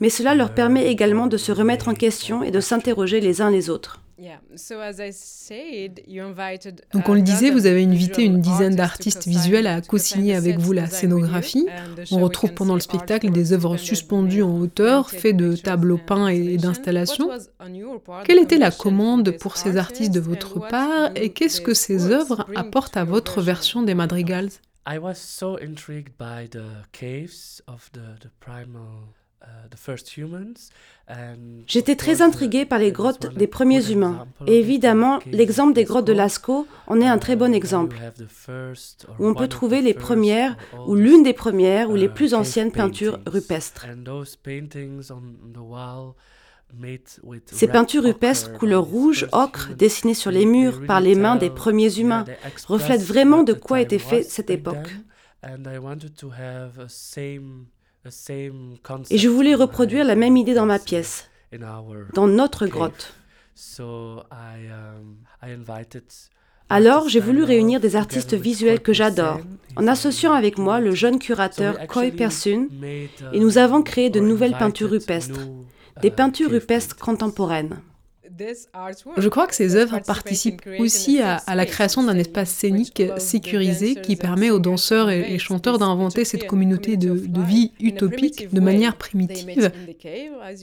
mais 0.00 0.10
cela 0.10 0.34
leur 0.34 0.54
permet 0.54 0.86
également 0.86 1.26
de 1.26 1.36
se 1.36 1.52
remettre 1.52 1.88
en 1.88 1.94
question 1.94 2.42
et 2.42 2.50
de 2.50 2.60
s'interroger 2.60 3.20
les 3.20 3.40
uns 3.40 3.50
les 3.50 3.70
autres. 3.70 4.00
Donc 6.92 7.08
on 7.08 7.14
le 7.14 7.20
disait, 7.20 7.50
vous 7.50 7.66
avez 7.66 7.84
invité 7.84 8.22
une 8.22 8.40
dizaine 8.40 8.74
d'artistes 8.74 9.26
visuels 9.26 9.66
à 9.66 9.82
co-signer 9.82 10.34
avec 10.34 10.58
vous 10.58 10.72
la 10.72 10.86
scénographie. 10.86 11.66
On 12.10 12.20
retrouve 12.20 12.54
pendant 12.54 12.74
le 12.74 12.80
spectacle 12.80 13.30
des 13.30 13.52
œuvres 13.52 13.76
suspendues 13.76 14.42
en 14.42 14.58
hauteur, 14.58 15.10
faites 15.10 15.36
de 15.36 15.54
tableaux 15.54 15.98
peints 15.98 16.28
et 16.28 16.56
d'installations. 16.56 17.28
Quelle 18.24 18.38
était 18.38 18.56
la 18.58 18.70
commande 18.70 19.32
pour 19.32 19.58
ces 19.58 19.76
artistes 19.76 20.14
de 20.14 20.20
votre 20.20 20.66
part 20.66 21.10
et 21.14 21.30
qu'est-ce 21.30 21.60
que 21.60 21.74
ces 21.74 22.10
œuvres 22.10 22.46
apportent 22.54 22.96
à 22.96 23.04
votre 23.04 23.42
version 23.42 23.82
des 23.82 23.94
madrigals? 23.94 24.48
J'étais 31.66 31.96
très 31.96 32.22
intriguée 32.22 32.64
par 32.64 32.78
les 32.78 32.92
grottes 32.92 33.34
des 33.34 33.46
premiers 33.46 33.90
humains. 33.90 34.26
Et 34.46 34.58
évidemment, 34.58 35.20
l'exemple 35.30 35.72
des 35.72 35.84
grottes 35.84 36.06
de 36.06 36.12
Lascaux 36.12 36.66
en 36.86 37.00
est 37.00 37.06
un 37.06 37.18
très 37.18 37.36
bon 37.36 37.54
exemple, 37.54 37.96
où 39.18 39.26
on 39.26 39.34
peut 39.34 39.48
trouver 39.48 39.82
les 39.82 39.94
premières, 39.94 40.56
ou 40.86 40.94
l'une 40.94 41.22
des 41.22 41.32
premières, 41.32 41.90
ou 41.90 41.94
les 41.94 42.08
plus 42.08 42.34
anciennes 42.34 42.72
peintures 42.72 43.20
rupestres. 43.26 43.86
Ces 47.46 47.68
peintures 47.68 48.02
rupestres 48.02 48.52
couleur 48.52 48.84
rouge, 48.84 49.28
ocre, 49.32 49.70
dessinées 49.76 50.14
sur 50.14 50.32
les 50.32 50.46
murs 50.46 50.84
par 50.86 51.00
les 51.00 51.14
mains 51.14 51.36
des 51.36 51.50
premiers 51.50 51.98
humains, 51.98 52.24
reflètent 52.66 53.04
vraiment 53.04 53.42
de 53.42 53.52
quoi 53.52 53.80
était 53.80 53.98
fait 53.98 54.22
cette 54.22 54.50
époque. 54.50 54.96
Et 59.10 59.18
je 59.18 59.28
voulais 59.28 59.54
reproduire 59.54 60.04
la 60.04 60.14
même 60.14 60.36
idée 60.36 60.54
dans 60.54 60.66
ma 60.66 60.78
pièce, 60.78 61.28
dans 62.14 62.26
notre 62.28 62.66
grotte. 62.66 63.14
Um, 63.78 64.22
Alors, 66.68 67.08
j'ai 67.08 67.20
voulu 67.20 67.42
réunir 67.42 67.80
des 67.80 67.96
artistes 67.96 68.34
visuels 68.34 68.80
que 68.80 68.92
j'adore, 68.92 69.40
en 69.76 69.86
associant 69.86 70.32
avec 70.32 70.58
moi 70.58 70.80
le 70.80 70.94
jeune 70.94 71.18
curateur 71.18 71.86
Koi 71.86 72.10
Persun, 72.10 72.68
et 73.32 73.40
nous 73.40 73.58
avons 73.58 73.82
créé 73.82 74.10
de 74.10 74.20
nouvelles 74.20 74.56
peintures 74.58 74.90
rupestres, 74.90 75.40
des 76.02 76.08
uh, 76.08 76.12
peintures 76.12 76.50
rupestres 76.50 76.96
contemporaines. 76.96 77.80
Je 79.16 79.28
crois 79.28 79.46
que 79.46 79.54
ces 79.54 79.76
œuvres 79.76 80.00
participent 80.00 80.68
aussi 80.78 81.20
à, 81.20 81.54
la 81.54 81.66
création 81.66 82.02
d'un 82.02 82.16
espace 82.16 82.50
scénique 82.50 83.02
sécurisé 83.18 83.96
qui 83.96 84.16
permet 84.16 84.50
aux 84.50 84.58
danseurs 84.58 85.10
et, 85.10 85.38
chanteurs 85.38 85.78
d'inventer 85.78 86.24
cette 86.24 86.46
communauté 86.46 86.96
de, 86.96 87.42
vie 87.42 87.72
utopique 87.80 88.52
de 88.52 88.60
manière 88.60 88.96
primitive. 88.96 89.70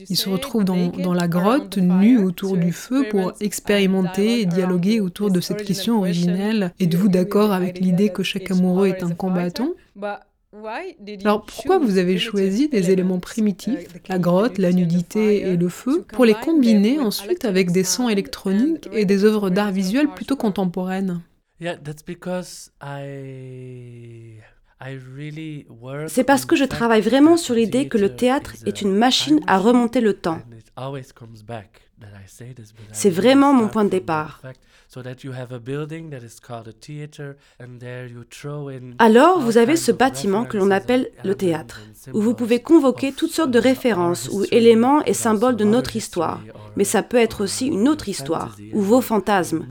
Ils 0.08 0.16
se 0.16 0.28
retrouvent 0.28 0.64
dans, 0.64 0.88
dans 0.88 1.14
la 1.14 1.28
grotte, 1.28 1.78
nus 1.78 2.18
autour 2.18 2.56
du 2.56 2.72
feu, 2.72 3.06
pour 3.10 3.32
expérimenter 3.40 4.40
et 4.40 4.46
dialoguer 4.46 5.00
autour 5.00 5.30
de 5.30 5.40
cette 5.40 5.64
question 5.64 5.98
originelle. 5.98 6.72
Êtes-vous 6.80 7.08
d'accord 7.08 7.52
avec 7.52 7.78
l'idée 7.78 8.10
que 8.10 8.22
chaque 8.22 8.50
amoureux 8.50 8.88
est 8.88 9.02
un 9.02 9.14
combattant? 9.14 9.70
Alors 11.24 11.44
pourquoi 11.44 11.78
vous 11.78 11.98
avez 11.98 12.18
choisi 12.18 12.68
des 12.68 12.90
éléments 12.90 13.18
primitifs, 13.18 13.88
la 14.08 14.18
grotte, 14.18 14.58
la 14.58 14.72
nudité 14.72 15.42
et 15.42 15.56
le 15.56 15.68
feu, 15.68 16.04
pour 16.12 16.24
les 16.24 16.34
combiner 16.34 17.00
ensuite 17.00 17.44
avec 17.44 17.72
des 17.72 17.84
sons 17.84 18.08
électroniques 18.08 18.88
et 18.92 19.04
des 19.04 19.24
œuvres 19.24 19.50
d'art 19.50 19.72
visuel 19.72 20.08
plutôt 20.08 20.36
contemporaines 20.36 21.20
c'est 26.08 26.24
parce 26.24 26.44
que 26.44 26.56
je 26.56 26.64
travaille 26.64 27.00
vraiment 27.00 27.36
sur 27.36 27.54
l'idée 27.54 27.88
que 27.88 27.98
le 27.98 28.14
théâtre 28.14 28.54
est 28.66 28.82
une 28.82 28.94
machine 28.94 29.40
à 29.46 29.58
remonter 29.58 30.00
le 30.00 30.14
temps. 30.14 30.40
C'est 32.92 33.10
vraiment 33.10 33.52
mon 33.52 33.68
point 33.68 33.84
de 33.84 33.90
départ. 33.90 34.42
Alors, 38.98 39.40
vous 39.40 39.58
avez 39.58 39.76
ce 39.76 39.92
bâtiment 39.92 40.44
que 40.44 40.56
l'on 40.56 40.70
appelle 40.70 41.10
le 41.24 41.34
théâtre, 41.34 41.80
où 42.12 42.20
vous 42.20 42.34
pouvez 42.34 42.60
convoquer 42.60 43.12
toutes 43.12 43.32
sortes 43.32 43.50
de 43.50 43.58
références 43.58 44.28
ou 44.32 44.44
éléments 44.50 45.04
et 45.04 45.14
symboles 45.14 45.56
de 45.56 45.64
notre 45.64 45.96
histoire. 45.96 46.40
Mais 46.76 46.84
ça 46.84 47.02
peut 47.02 47.16
être 47.16 47.44
aussi 47.44 47.66
une 47.66 47.88
autre 47.88 48.08
histoire, 48.08 48.56
ou 48.72 48.82
vos 48.82 49.00
fantasmes. 49.00 49.66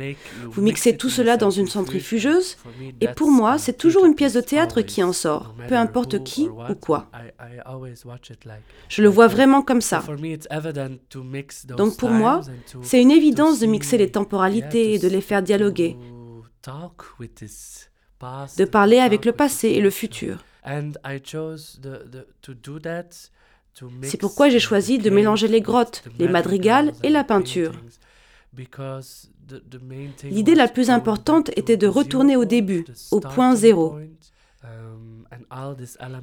Vous 0.45 0.61
mixez 0.61 0.97
tout 0.97 1.09
cela 1.09 1.37
dans 1.37 1.51
une 1.51 1.67
centrifugeuse, 1.67 2.57
et 3.01 3.07
pour 3.07 3.29
moi, 3.29 3.57
c'est 3.57 3.77
toujours 3.77 4.05
une 4.05 4.15
pièce 4.15 4.33
de 4.33 4.41
théâtre 4.41 4.81
qui 4.81 5.03
en 5.03 5.13
sort, 5.13 5.53
peu 5.67 5.75
importe 5.75 6.23
qui 6.23 6.47
ou 6.47 6.75
quoi. 6.75 7.09
Je 8.89 9.01
le 9.01 9.09
vois 9.09 9.27
vraiment 9.27 9.61
comme 9.61 9.81
ça. 9.81 10.03
Donc 11.77 11.97
pour 11.97 12.09
moi, 12.09 12.41
c'est 12.81 13.01
une 13.01 13.11
évidence 13.11 13.59
de 13.59 13.65
mixer 13.65 13.97
les 13.97 14.11
temporalités 14.11 14.93
et 14.93 14.99
de 14.99 15.12
les 15.13 15.21
faire 15.21 15.41
dialoguer, 15.41 15.95
de 18.57 18.65
parler 18.65 18.99
avec 18.99 19.25
le 19.25 19.31
passé 19.31 19.69
et 19.69 19.81
le 19.81 19.89
futur. 19.89 20.43
C'est 24.03 24.19
pourquoi 24.19 24.49
j'ai 24.49 24.59
choisi 24.59 24.97
de 24.97 25.09
mélanger 25.09 25.47
les 25.47 25.61
grottes, 25.61 26.03
les 26.19 26.27
madrigals 26.27 26.93
et 27.03 27.09
la 27.09 27.23
peinture. 27.23 27.73
L'idée 30.23 30.55
la 30.55 30.67
plus 30.67 30.89
importante 30.89 31.49
était 31.57 31.77
de 31.77 31.87
retourner 31.87 32.35
au 32.35 32.45
début, 32.45 32.85
au 33.11 33.19
point 33.19 33.55
zéro. 33.55 33.97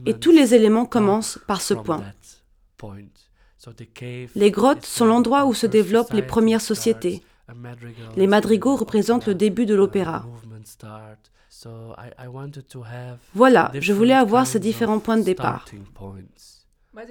Et 0.07 0.15
tous 0.15 0.31
les 0.31 0.55
éléments 0.55 0.87
commencent 0.87 1.39
par 1.47 1.61
ce 1.61 1.75
point. 1.75 2.03
Les 4.35 4.51
grottes 4.51 4.87
sont 4.87 5.05
l'endroit 5.05 5.45
où 5.47 5.55
se 5.55 5.67
développent 5.67 6.13
les 6.13 6.23
premières 6.23 6.63
sociétés. 6.63 7.23
Les 8.17 8.27
madrigaux 8.27 8.77
représentent 8.77 9.27
le 9.27 9.35
début 9.35 9.67
de 9.67 9.75
l'opéra. 9.75 10.27
Voilà, 13.35 13.73
je 13.75 13.93
voulais 13.93 14.15
avoir 14.15 14.47
ces 14.47 14.61
différents 14.61 15.01
points 15.01 15.17
de 15.17 15.23
départ. 15.23 15.67
Mais 16.93 17.07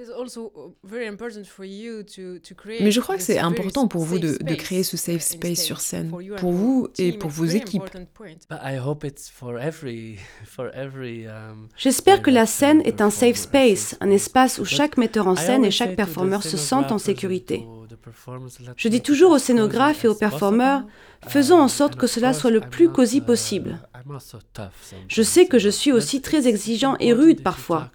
je 2.90 3.00
crois 3.00 3.16
que 3.16 3.22
c'est 3.22 3.38
important 3.38 3.88
pour 3.88 4.04
vous 4.04 4.18
de, 4.18 4.54
créer 4.54 4.82
ce 4.82 4.98
safe 4.98 5.22
space 5.22 5.62
sur 5.62 5.80
scène, 5.80 6.10
pour 6.36 6.52
vous 6.52 6.88
et 6.98 7.12
pour 7.12 7.30
vos 7.30 7.46
équipes. 7.46 7.84
J'espère 11.76 12.22
que 12.22 12.30
la 12.30 12.46
scène 12.46 12.82
est 12.84 13.00
un 13.00 13.10
safe 13.10 13.36
space, 13.36 13.96
un 14.00 14.10
espace 14.10 14.58
où 14.58 14.66
chaque 14.66 14.98
metteur 14.98 15.26
en 15.26 15.36
scène 15.36 15.64
et 15.64 15.70
chaque 15.70 15.96
performeur 15.96 16.42
se 16.42 16.58
sentent 16.58 16.92
en 16.92 16.98
sécurité. 16.98 17.64
Je 18.76 18.88
dis 18.88 19.02
toujours 19.02 19.32
aux 19.32 19.38
scénographes 19.38 20.04
et 20.04 20.08
aux 20.08 20.14
performeurs, 20.14 20.82
faisons 21.26 21.58
en 21.58 21.68
sorte 21.68 21.96
que 21.96 22.06
cela 22.06 22.32
soit 22.32 22.50
le 22.50 22.60
plus 22.60 22.90
cosy 22.90 23.20
possible. 23.20 23.78
Je 25.08 25.22
sais 25.22 25.46
que 25.46 25.58
je 25.58 25.68
suis 25.68 25.92
aussi 25.92 26.20
très 26.20 26.46
exigeant 26.46 26.96
et 26.98 27.12
rude 27.12 27.42
parfois. 27.42 27.90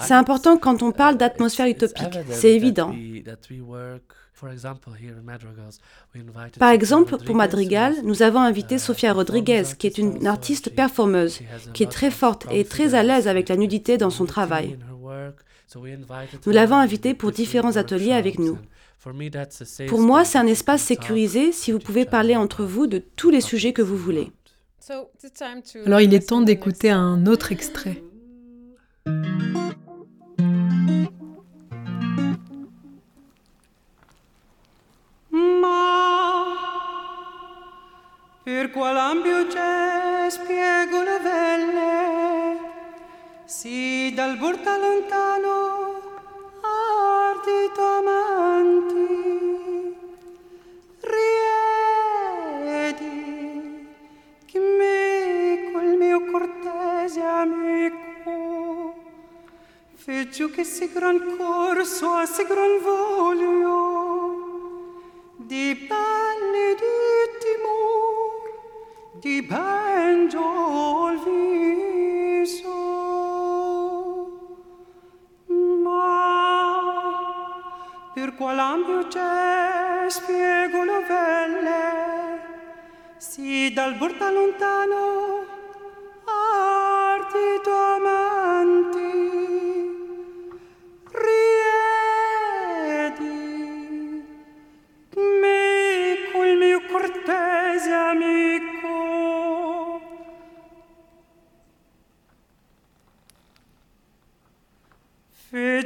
C'est 0.00 0.14
important 0.14 0.56
quand 0.58 0.82
on 0.82 0.92
parle 0.92 1.16
d'atmosphère 1.16 1.66
utopique, 1.66 2.18
c'est 2.30 2.52
évident. 2.52 2.94
Par 6.58 6.70
exemple, 6.70 7.16
pour 7.18 7.34
Madrigal, 7.34 7.94
nous 8.04 8.22
avons 8.22 8.40
invité 8.40 8.78
Sofia 8.78 9.12
Rodriguez, 9.12 9.64
qui 9.78 9.86
est 9.86 9.98
une 9.98 10.26
artiste 10.26 10.74
performeuse, 10.74 11.40
qui 11.74 11.82
est 11.82 11.90
très 11.90 12.10
forte 12.10 12.46
et 12.50 12.64
très 12.64 12.94
à 12.94 13.02
l'aise 13.02 13.28
avec 13.28 13.48
la 13.48 13.56
nudité 13.56 13.98
dans 13.98 14.10
son 14.10 14.26
travail. 14.26 14.78
Nous 16.46 16.52
l'avons 16.52 16.76
invitée 16.76 17.14
pour 17.14 17.32
différents 17.32 17.76
ateliers 17.76 18.12
avec 18.12 18.38
nous. 18.38 18.58
Pour 19.88 20.00
moi, 20.00 20.24
c'est 20.24 20.38
un 20.38 20.46
espace 20.46 20.82
sécurisé 20.82 21.52
si 21.52 21.72
vous 21.72 21.78
pouvez 21.78 22.04
parler 22.04 22.36
entre 22.36 22.64
vous 22.64 22.86
de 22.86 22.98
tous 22.98 23.30
les 23.30 23.40
sujets 23.40 23.72
que 23.72 23.82
vous 23.82 23.96
voulez. 23.96 24.30
Alors 25.86 26.00
il 26.00 26.12
est 26.14 26.28
temps 26.28 26.42
d'écouter 26.42 26.90
un 26.90 27.26
autre 27.26 27.52
extrait. 27.52 28.02
Che 60.62 60.68
si 60.68 60.92
gran 60.92 61.36
corso 61.36 62.10
a 62.10 62.24
si 62.24 62.44
gran 62.44 62.80
voglio. 62.80 63.60
Di 65.36 65.74
belle 65.88 66.76
di 66.82 66.84
timor 67.42 68.42
di 69.18 69.42
banjo 69.42 71.10
il 71.10 71.18
viso. 72.38 72.80
Ma 75.82 76.30
per 78.14 78.34
qual 78.36 78.58
ambio 78.58 79.08
c'è 79.08 80.06
spiego 80.08 80.84
novelle 80.84 81.80
si 83.16 83.72
dal 83.72 83.96
borda 83.96 84.30
lontano 84.30 84.71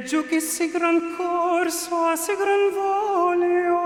Si 0.07 0.71
gran 0.71 1.17
corso 1.17 2.05
a 2.05 2.15
si 2.15 2.33
gran 2.33 2.71
volio. 2.73 3.79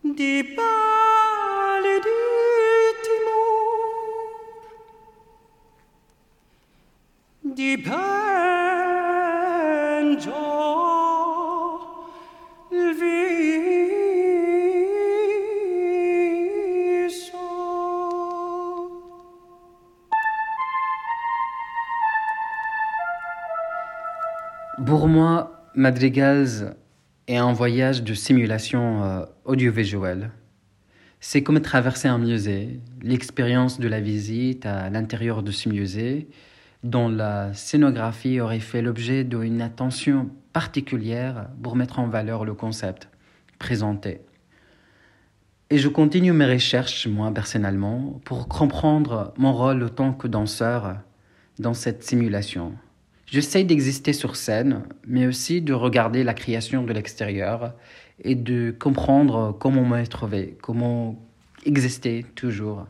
Di 0.00 0.52
pali 0.54 0.83
Madrigals 25.76 26.76
est 27.26 27.36
un 27.36 27.52
voyage 27.52 28.04
de 28.04 28.14
simulation 28.14 29.02
euh, 29.02 29.24
audiovisuelle. 29.44 30.30
C'est 31.18 31.42
comme 31.42 31.60
traverser 31.60 32.06
un 32.06 32.18
musée, 32.18 32.78
l'expérience 33.02 33.80
de 33.80 33.88
la 33.88 34.00
visite 34.00 34.66
à 34.66 34.88
l'intérieur 34.88 35.42
de 35.42 35.50
ce 35.50 35.68
musée, 35.68 36.28
dont 36.84 37.08
la 37.08 37.52
scénographie 37.54 38.40
aurait 38.40 38.60
fait 38.60 38.82
l'objet 38.82 39.24
d'une 39.24 39.60
attention 39.60 40.30
particulière 40.52 41.48
pour 41.60 41.74
mettre 41.74 41.98
en 41.98 42.06
valeur 42.06 42.44
le 42.44 42.54
concept 42.54 43.08
présenté. 43.58 44.20
Et 45.70 45.78
je 45.78 45.88
continue 45.88 46.32
mes 46.32 46.46
recherches, 46.46 47.08
moi 47.08 47.34
personnellement, 47.34 48.20
pour 48.24 48.46
comprendre 48.46 49.34
mon 49.38 49.52
rôle 49.52 49.82
autant 49.82 50.12
que 50.12 50.28
danseur 50.28 50.98
dans 51.58 51.74
cette 51.74 52.04
simulation. 52.04 52.74
J'essaie 53.34 53.64
d'exister 53.64 54.12
sur 54.12 54.36
scène, 54.36 54.84
mais 55.08 55.26
aussi 55.26 55.60
de 55.60 55.72
regarder 55.72 56.22
la 56.22 56.34
création 56.34 56.84
de 56.84 56.92
l'extérieur 56.92 57.74
et 58.22 58.36
de 58.36 58.72
comprendre 58.78 59.56
comment 59.58 59.84
me 59.84 60.06
trouver, 60.06 60.56
comment 60.62 61.20
exister 61.66 62.24
toujours. 62.36 62.86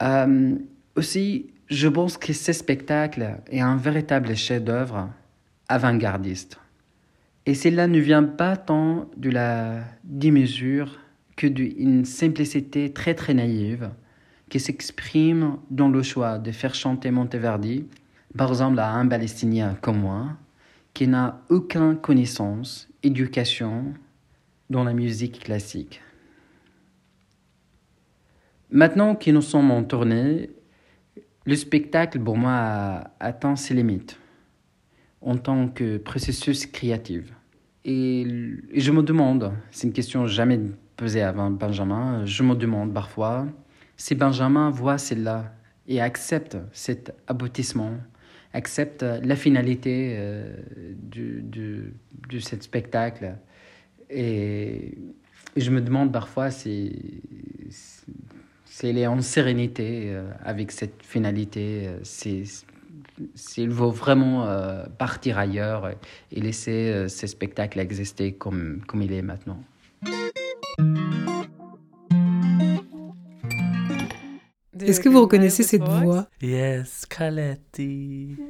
Euh, 0.00 0.54
aussi, 0.94 1.50
je 1.66 1.88
pense 1.88 2.16
que 2.16 2.32
ce 2.32 2.52
spectacle 2.52 3.40
est 3.50 3.58
un 3.58 3.74
véritable 3.74 4.36
chef-d'œuvre 4.36 5.10
avant-gardiste. 5.68 6.60
Et 7.46 7.54
cela 7.54 7.88
ne 7.88 7.98
vient 7.98 8.22
pas 8.22 8.56
tant 8.56 9.10
de 9.16 9.30
la 9.30 9.80
démesure 10.04 11.00
que 11.36 11.48
d'une 11.48 12.04
simplicité 12.04 12.92
très 12.92 13.14
très 13.14 13.34
naïve 13.34 13.90
qui 14.48 14.60
s'exprime 14.60 15.56
dans 15.72 15.88
le 15.88 16.04
choix 16.04 16.38
de 16.38 16.52
faire 16.52 16.76
chanter 16.76 17.10
Monteverdi, 17.10 17.86
par 18.36 18.50
exemple 18.50 18.78
à 18.78 18.92
un 18.92 19.06
Palestinien 19.06 19.76
comme 19.80 20.00
moi, 20.00 20.36
qui 20.94 21.08
n'a 21.08 21.40
aucune 21.48 21.96
connaissance, 21.96 22.88
éducation 23.02 23.94
dans 24.70 24.84
la 24.84 24.92
musique 24.92 25.40
classique. 25.40 26.00
Maintenant 28.70 29.14
que 29.14 29.30
nous 29.30 29.42
sommes 29.42 29.70
en 29.70 29.84
tournée, 29.84 30.50
le 31.44 31.56
spectacle 31.56 32.18
pour 32.20 32.36
moi 32.36 32.52
a 32.52 33.10
atteint 33.20 33.56
ses 33.56 33.74
limites 33.74 34.18
en 35.20 35.36
tant 35.36 35.68
que 35.68 35.98
processus 35.98 36.66
créatif. 36.66 37.32
Et, 37.84 38.26
je 38.74 38.92
me 38.92 39.02
demande, 39.02 39.52
c'est 39.70 39.86
une 39.86 39.92
question 39.92 40.26
jamais 40.26 40.60
posée 40.96 41.22
avant 41.22 41.50
Benjamin, 41.50 42.24
je 42.24 42.42
me 42.42 42.54
demande 42.54 42.94
parfois 42.94 43.46
si 43.96 44.14
Benjamin 44.14 44.70
voit 44.70 44.98
cela 44.98 45.52
et 45.86 46.00
accepte 46.00 46.56
cet 46.72 47.14
aboutissement, 47.26 47.92
accepte 48.52 49.02
la 49.02 49.36
finalité 49.36 50.14
euh, 50.18 50.54
de 51.02 52.38
ce 52.38 52.60
spectacle. 52.60 53.36
Et, 54.10 54.98
je 55.56 55.70
me 55.70 55.82
demande 55.82 56.12
parfois 56.12 56.50
si, 56.50 57.20
si 58.64 58.86
elle 58.86 58.96
est 58.96 59.06
en 59.06 59.20
sérénité 59.20 60.04
euh, 60.06 60.30
avec 60.42 60.72
cette 60.72 61.02
finalité, 61.02 61.88
euh, 61.88 61.98
si, 62.04 62.64
s'il 63.34 63.70
vaut 63.70 63.90
vraiment 63.90 64.46
euh, 64.46 64.84
partir 64.98 65.38
ailleurs 65.38 65.90
et 66.30 66.40
laisser 66.40 66.90
euh, 66.90 67.08
ce 67.08 67.26
spectacle 67.26 67.78
exister 67.78 68.32
comme, 68.32 68.82
comme 68.86 69.02
il 69.02 69.12
est 69.12 69.22
maintenant. 69.22 69.62
Est-ce 74.86 75.00
que 75.00 75.08
vous 75.08 75.20
reconnaissez 75.20 75.62
cette 75.62 75.82
voix? 75.82 76.28
Yes, 76.40 77.04
Khaleti. 77.08 78.36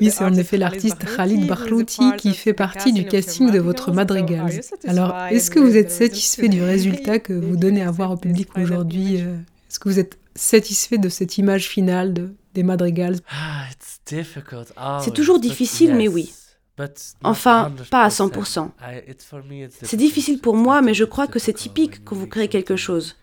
Oui, 0.00 0.10
c'est 0.10 0.24
en 0.24 0.34
effet 0.34 0.56
l'artiste 0.56 1.04
Khalid 1.16 1.46
Bahrouti 1.46 2.12
qui 2.16 2.34
fait 2.34 2.52
partie 2.52 2.92
du 2.92 3.04
casting 3.06 3.50
de 3.50 3.58
votre 3.58 3.92
Madrigals. 3.92 4.60
Alors, 4.86 5.14
est-ce 5.30 5.50
que 5.50 5.58
vous 5.58 5.76
êtes 5.76 5.90
satisfait 5.90 6.48
du 6.48 6.62
résultat 6.62 7.18
que 7.18 7.32
vous 7.32 7.56
donnez 7.56 7.82
à 7.82 7.90
voir 7.90 8.12
au 8.12 8.16
public 8.16 8.48
aujourd'hui 8.56 9.16
Est-ce 9.16 9.78
que 9.78 9.88
vous 9.88 9.98
êtes 9.98 10.18
satisfait 10.34 10.98
de 10.98 11.08
cette 11.08 11.38
image 11.38 11.68
finale 11.68 12.14
de, 12.14 12.34
des 12.54 12.62
Madrigals? 12.62 13.18
C'est 14.06 15.14
toujours 15.14 15.40
difficile, 15.40 15.94
mais 15.94 16.08
oui. 16.08 16.32
Enfin, 17.24 17.72
pas 17.90 18.04
à 18.04 18.08
100%. 18.08 18.70
C'est 19.82 19.96
difficile 19.96 20.40
pour 20.40 20.56
moi, 20.56 20.80
mais 20.80 20.94
je 20.94 21.04
crois 21.04 21.26
que 21.26 21.38
c'est 21.38 21.52
typique 21.52 22.04
quand 22.04 22.16
vous 22.16 22.26
créez 22.26 22.48
quelque 22.48 22.76
chose. 22.76 23.16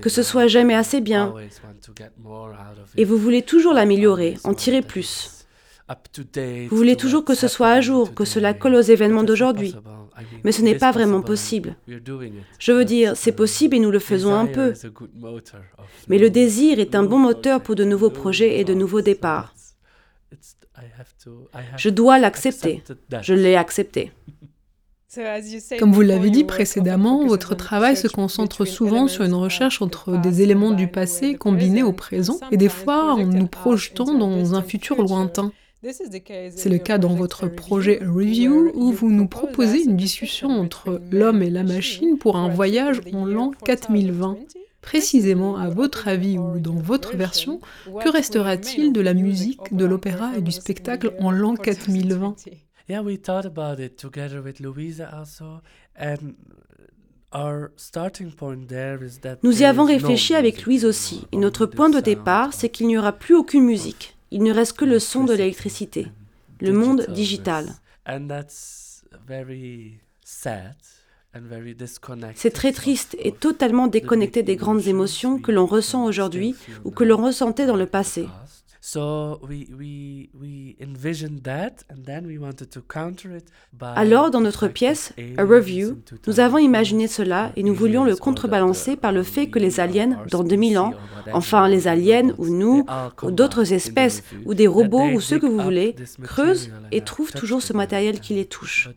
Que 0.00 0.08
ce 0.08 0.22
soit 0.22 0.46
jamais 0.46 0.74
assez 0.74 1.00
bien. 1.00 1.34
Et 2.96 3.04
vous 3.04 3.18
voulez 3.18 3.42
toujours 3.42 3.74
l'améliorer, 3.74 4.38
en 4.44 4.54
tirer 4.54 4.82
plus. 4.82 5.46
Vous 6.68 6.76
voulez 6.76 6.96
toujours 6.96 7.24
que 7.24 7.34
ce 7.34 7.46
soit 7.46 7.70
à 7.70 7.80
jour, 7.80 8.12
que 8.14 8.24
cela 8.24 8.54
colle 8.54 8.74
aux 8.74 8.80
événements 8.80 9.22
d'aujourd'hui. 9.22 9.74
Mais 10.44 10.52
ce 10.52 10.62
n'est 10.62 10.74
pas 10.74 10.90
vraiment 10.90 11.22
possible. 11.22 11.76
Je 11.86 12.72
veux 12.72 12.84
dire, 12.84 13.16
c'est 13.16 13.32
possible 13.32 13.76
et 13.76 13.78
nous 13.78 13.90
le 13.90 13.98
faisons 13.98 14.34
un 14.34 14.46
peu. 14.46 14.72
Mais 16.08 16.18
le 16.18 16.30
désir 16.30 16.80
est 16.80 16.94
un 16.94 17.04
bon 17.04 17.18
moteur 17.18 17.62
pour 17.62 17.74
de 17.74 17.84
nouveaux 17.84 18.10
projets 18.10 18.58
et 18.58 18.64
de 18.64 18.74
nouveaux 18.74 19.02
départs. 19.02 19.54
Je 21.76 21.88
dois 21.88 22.18
l'accepter. 22.18 22.82
Je 23.22 23.34
l'ai 23.34 23.56
accepté. 23.56 24.12
Comme 25.78 25.92
vous 25.92 26.02
l'avez 26.02 26.30
dit 26.30 26.44
précédemment, 26.44 27.26
votre 27.26 27.54
travail 27.54 27.96
se 27.96 28.08
concentre 28.08 28.64
souvent 28.64 29.08
sur 29.08 29.24
une 29.24 29.34
recherche 29.34 29.80
entre 29.80 30.20
des 30.20 30.42
éléments 30.42 30.72
du 30.72 30.88
passé 30.88 31.36
combinés 31.36 31.82
au 31.82 31.92
présent 31.92 32.38
et 32.50 32.56
des 32.56 32.68
fois 32.68 33.14
en 33.14 33.24
nous 33.24 33.46
projetant 33.46 34.14
dans 34.14 34.54
un 34.54 34.62
futur 34.62 35.00
lointain. 35.00 35.52
C'est 35.82 36.68
le 36.68 36.78
cas 36.78 36.98
dans 36.98 37.14
votre 37.14 37.46
projet 37.46 38.00
Review 38.02 38.72
où 38.74 38.90
vous 38.90 39.10
nous 39.10 39.28
proposez 39.28 39.84
une 39.84 39.96
discussion 39.96 40.48
entre 40.48 41.00
l'homme 41.12 41.42
et 41.42 41.50
la 41.50 41.62
machine 41.62 42.18
pour 42.18 42.36
un 42.36 42.48
voyage 42.48 43.00
en 43.12 43.24
l'an 43.24 43.52
4020. 43.64 44.38
Précisément, 44.80 45.56
à 45.56 45.68
votre 45.68 46.08
avis 46.08 46.38
ou 46.38 46.58
dans 46.58 46.74
votre 46.74 47.16
version, 47.16 47.60
que 47.86 48.08
restera-t-il 48.08 48.92
de 48.92 49.00
la 49.00 49.14
musique, 49.14 49.74
de 49.74 49.84
l'opéra 49.84 50.36
et 50.36 50.42
du 50.42 50.52
spectacle 50.52 51.12
en 51.20 51.30
l'an 51.30 51.54
4020 51.54 52.36
Yeah, 52.88 53.02
we 53.02 53.16
thought 53.16 53.44
about 53.44 53.80
it 53.80 53.96
together 53.96 54.40
with 54.40 54.60
Louisa 54.60 55.10
also. 55.12 55.60
And 55.98 56.34
Nous 59.42 59.62
y 59.62 59.64
avons 59.64 59.84
réfléchi 59.84 60.34
avec 60.34 60.64
Louise 60.64 60.84
aussi, 60.84 61.26
et 61.32 61.36
notre 61.36 61.66
point 61.66 61.90
de 61.90 62.00
départ, 62.00 62.52
c'est 62.54 62.68
qu'il 62.68 62.86
n'y 62.86 62.96
aura 62.96 63.12
plus 63.12 63.34
aucune 63.34 63.64
musique. 63.64 64.16
Il 64.30 64.42
ne 64.42 64.52
reste 64.52 64.74
que 64.74 64.84
le 64.84 64.98
son 64.98 65.24
de 65.24 65.34
l'électricité, 65.34 66.06
le 66.60 66.72
monde 66.72 67.06
digital. 67.08 67.74
C'est 72.34 72.50
très 72.50 72.72
triste 72.72 73.16
et 73.18 73.32
totalement 73.32 73.86
déconnecté 73.88 74.42
des 74.42 74.56
grandes 74.56 74.86
émotions 74.86 75.38
que 75.38 75.52
l'on 75.52 75.66
ressent 75.66 76.04
aujourd'hui 76.04 76.54
ou 76.84 76.90
que 76.90 77.04
l'on 77.04 77.22
ressentait 77.22 77.66
dans 77.66 77.76
le 77.76 77.86
passé. 77.86 78.26
Alors, 83.80 84.30
dans 84.30 84.40
notre 84.40 84.68
pièce, 84.68 85.12
A 85.36 85.42
Review, 85.44 85.98
nous 86.28 86.38
avons 86.38 86.58
imaginé 86.58 87.08
cela 87.08 87.50
et 87.56 87.64
nous 87.64 87.74
voulions 87.74 88.04
le 88.04 88.14
contrebalancer 88.14 88.94
par 88.94 89.10
le 89.10 89.24
fait 89.24 89.48
que 89.48 89.58
les 89.58 89.80
aliens, 89.80 90.18
dans 90.30 90.44
2000 90.44 90.78
ans, 90.78 90.92
enfin 91.32 91.68
les 91.68 91.88
aliens 91.88 92.30
ou 92.38 92.46
nous, 92.46 92.86
ou 93.24 93.30
d'autres 93.32 93.72
espèces, 93.72 94.22
ou 94.44 94.54
des 94.54 94.68
robots 94.68 95.08
ou 95.08 95.20
ce 95.20 95.34
que 95.34 95.46
vous 95.46 95.58
voulez, 95.60 95.96
creusent 96.22 96.70
et 96.92 97.00
trouvent 97.00 97.32
toujours 97.32 97.62
ce 97.62 97.72
matériel 97.72 98.20
qui 98.20 98.34
les 98.34 98.44
touche. 98.46 98.88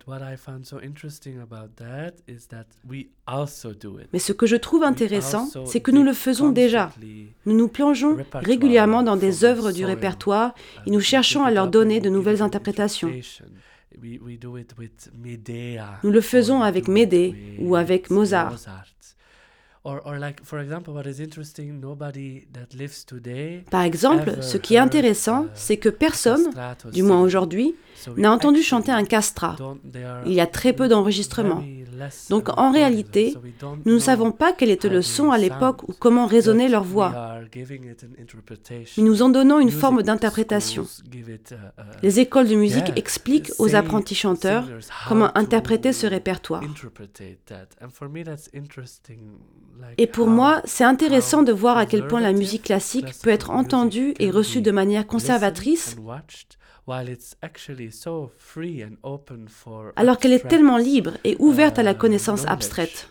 Mais 4.13 4.19
ce 4.19 4.33
que 4.33 4.45
je 4.45 4.55
trouve 4.55 4.83
intéressant, 4.83 5.49
c'est 5.65 5.79
que 5.79 5.89
nous 5.91 6.03
le 6.03 6.13
faisons 6.13 6.49
déjà. 6.49 6.91
Nous 7.47 7.57
nous 7.57 7.67
plongeons 7.67 8.17
régulièrement 8.33 9.01
dans 9.01 9.15
des 9.15 9.43
œuvres 9.43 9.71
du 9.71 9.78
répertoire 9.85 10.53
et 10.85 10.91
nous 10.91 11.01
cherchons 11.01 11.43
à 11.43 11.51
leur 11.51 11.67
donner 11.67 11.99
de 11.99 12.09
nouvelles 12.09 12.41
interprétations. 12.41 13.11
Nous 16.03 16.11
le 16.11 16.21
faisons 16.21 16.61
avec 16.61 16.87
Médée 16.87 17.55
ou 17.59 17.75
avec 17.75 18.09
Mozart. 18.09 18.55
Par 23.71 23.81
exemple, 23.81 24.37
ce 24.41 24.57
qui 24.57 24.75
est 24.75 24.79
intéressant, 24.79 25.45
c'est 25.53 25.77
que 25.77 25.89
personne, 25.89 26.49
du 26.91 27.03
moins 27.03 27.21
aujourd'hui, 27.21 27.75
n'a 28.17 28.31
entendu 28.31 28.61
chanter 28.61 28.91
un 28.91 29.05
castrat. 29.05 29.55
Il 30.25 30.33
y 30.33 30.41
a 30.41 30.47
très 30.47 30.73
peu 30.73 30.87
d'enregistrements. 30.87 31.63
Donc 32.29 32.49
en 32.57 32.71
réalité, 32.71 33.35
nous 33.85 33.93
ne 33.95 33.99
savons 33.99 34.31
pas 34.31 34.53
quel 34.53 34.69
était 34.69 34.89
le 34.89 35.01
son 35.01 35.31
à 35.31 35.37
l'époque 35.37 35.87
ou 35.87 35.93
comment 35.97 36.25
résonnait 36.25 36.69
leur 36.69 36.83
voix. 36.83 37.39
Mais 38.97 39.03
nous 39.03 39.21
en 39.21 39.29
donnons 39.29 39.59
une 39.59 39.71
forme 39.71 40.03
d'interprétation. 40.03 40.85
Les 42.03 42.19
écoles 42.19 42.47
de 42.47 42.55
musique 42.55 42.91
expliquent 42.95 43.51
aux 43.59 43.75
apprentis 43.75 44.15
chanteurs 44.15 44.65
comment 45.07 45.37
interpréter 45.37 45.93
ce 45.93 46.07
répertoire. 46.07 46.63
Et 49.97 50.07
pour 50.07 50.27
moi, 50.27 50.61
c'est 50.65 50.83
intéressant 50.83 51.43
de 51.43 51.51
voir 51.51 51.77
à 51.77 51.85
quel 51.85 52.07
point 52.07 52.21
la 52.21 52.33
musique 52.33 52.63
classique 52.63 53.13
peut 53.21 53.29
être 53.29 53.49
entendue 53.49 54.13
et 54.19 54.31
reçue 54.31 54.61
de 54.61 54.71
manière 54.71 55.07
conservatrice 55.07 55.97
alors 59.95 60.17
qu'elle 60.17 60.33
est 60.33 60.47
tellement 60.47 60.77
libre 60.77 61.11
et 61.23 61.35
ouverte 61.39 61.77
à 61.79 61.83
la 61.83 61.93
connaissance 61.93 62.45
abstraite. 62.47 63.09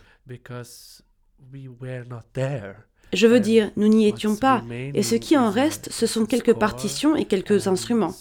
Je 3.11 3.27
veux 3.27 3.39
dire, 3.39 3.71
nous 3.75 3.87
n'y 3.87 4.07
étions 4.07 4.35
pas, 4.35 4.63
et 4.93 5.01
ce 5.01 5.15
qui 5.15 5.37
en 5.37 5.49
reste, 5.49 5.91
ce 5.91 6.05
sont 6.05 6.25
quelques 6.25 6.53
partitions 6.53 7.15
et 7.15 7.25
quelques 7.25 7.67
instruments. 7.67 8.13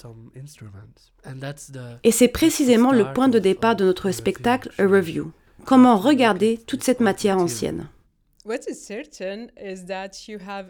Et 2.04 2.12
c'est 2.12 2.28
précisément 2.28 2.92
le 2.92 3.12
point 3.12 3.28
de 3.28 3.38
départ 3.38 3.76
de 3.76 3.84
notre 3.84 4.10
spectacle 4.12 4.70
A 4.78 4.86
Review. 4.86 5.32
Comment 5.64 5.98
regarder 5.98 6.58
toute 6.66 6.84
cette 6.84 7.00
matière 7.00 7.36
ancienne? 7.36 7.88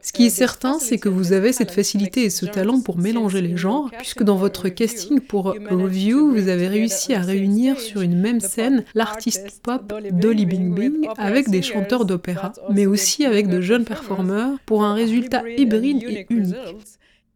Ce 0.02 0.12
qui 0.12 0.26
est 0.26 0.30
certain, 0.30 0.78
c'est 0.78 0.98
que 0.98 1.08
vous 1.08 1.32
avez 1.32 1.52
cette 1.52 1.70
facilité 1.70 2.24
et 2.24 2.30
ce 2.30 2.46
talent 2.46 2.80
pour 2.80 2.98
mélanger 2.98 3.40
les 3.40 3.56
genres, 3.56 3.90
puisque 3.98 4.22
dans 4.22 4.36
votre 4.36 4.68
casting 4.68 5.20
pour 5.20 5.54
Review, 5.70 6.30
vous 6.32 6.48
avez 6.48 6.66
réussi 6.68 7.14
à 7.14 7.20
réunir 7.20 7.78
sur 7.78 8.00
une 8.00 8.18
même 8.18 8.40
scène 8.40 8.84
l'artiste 8.94 9.60
pop 9.62 9.92
Dolly 10.12 10.46
Bing 10.46 10.74
Bing 10.74 11.08
avec 11.16 11.48
des 11.50 11.62
chanteurs 11.62 12.04
d'opéra, 12.04 12.52
mais 12.70 12.86
aussi 12.86 13.24
avec 13.24 13.48
de 13.48 13.60
jeunes 13.60 13.84
performeurs 13.84 14.58
pour 14.66 14.82
un 14.84 14.94
résultat 14.94 15.42
hybride 15.56 16.02
et 16.02 16.26
unique. 16.30 16.56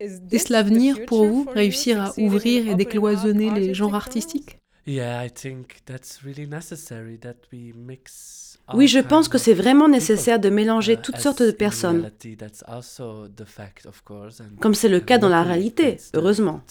Est-ce 0.01 0.53
l'avenir 0.53 1.05
pour 1.07 1.25
vous, 1.27 1.47
réussir 1.55 2.03
à 2.03 2.13
ouvrir 2.19 2.69
et 2.69 2.75
décloisonner 2.75 3.51
les 3.51 3.75
genres 3.75 3.95
artistiques? 3.95 4.59
Oui, 8.75 8.89
je 8.89 8.99
pense 8.99 9.29
que 9.29 9.39
c'est 9.39 9.55
vraiment 9.55 9.89
nécessaire 9.89 10.39
de 10.39 10.49
mélanger 10.49 10.97
toutes 10.97 11.19
sortes 11.19 11.43
de 11.43 11.51
personnes, 11.51 12.11
comme 14.61 14.75
c'est 14.75 14.89
le 14.89 15.01
cas 15.01 15.19
dans 15.19 15.29
la 15.29 15.43
réalité, 15.43 15.99
heureusement. 16.15 16.63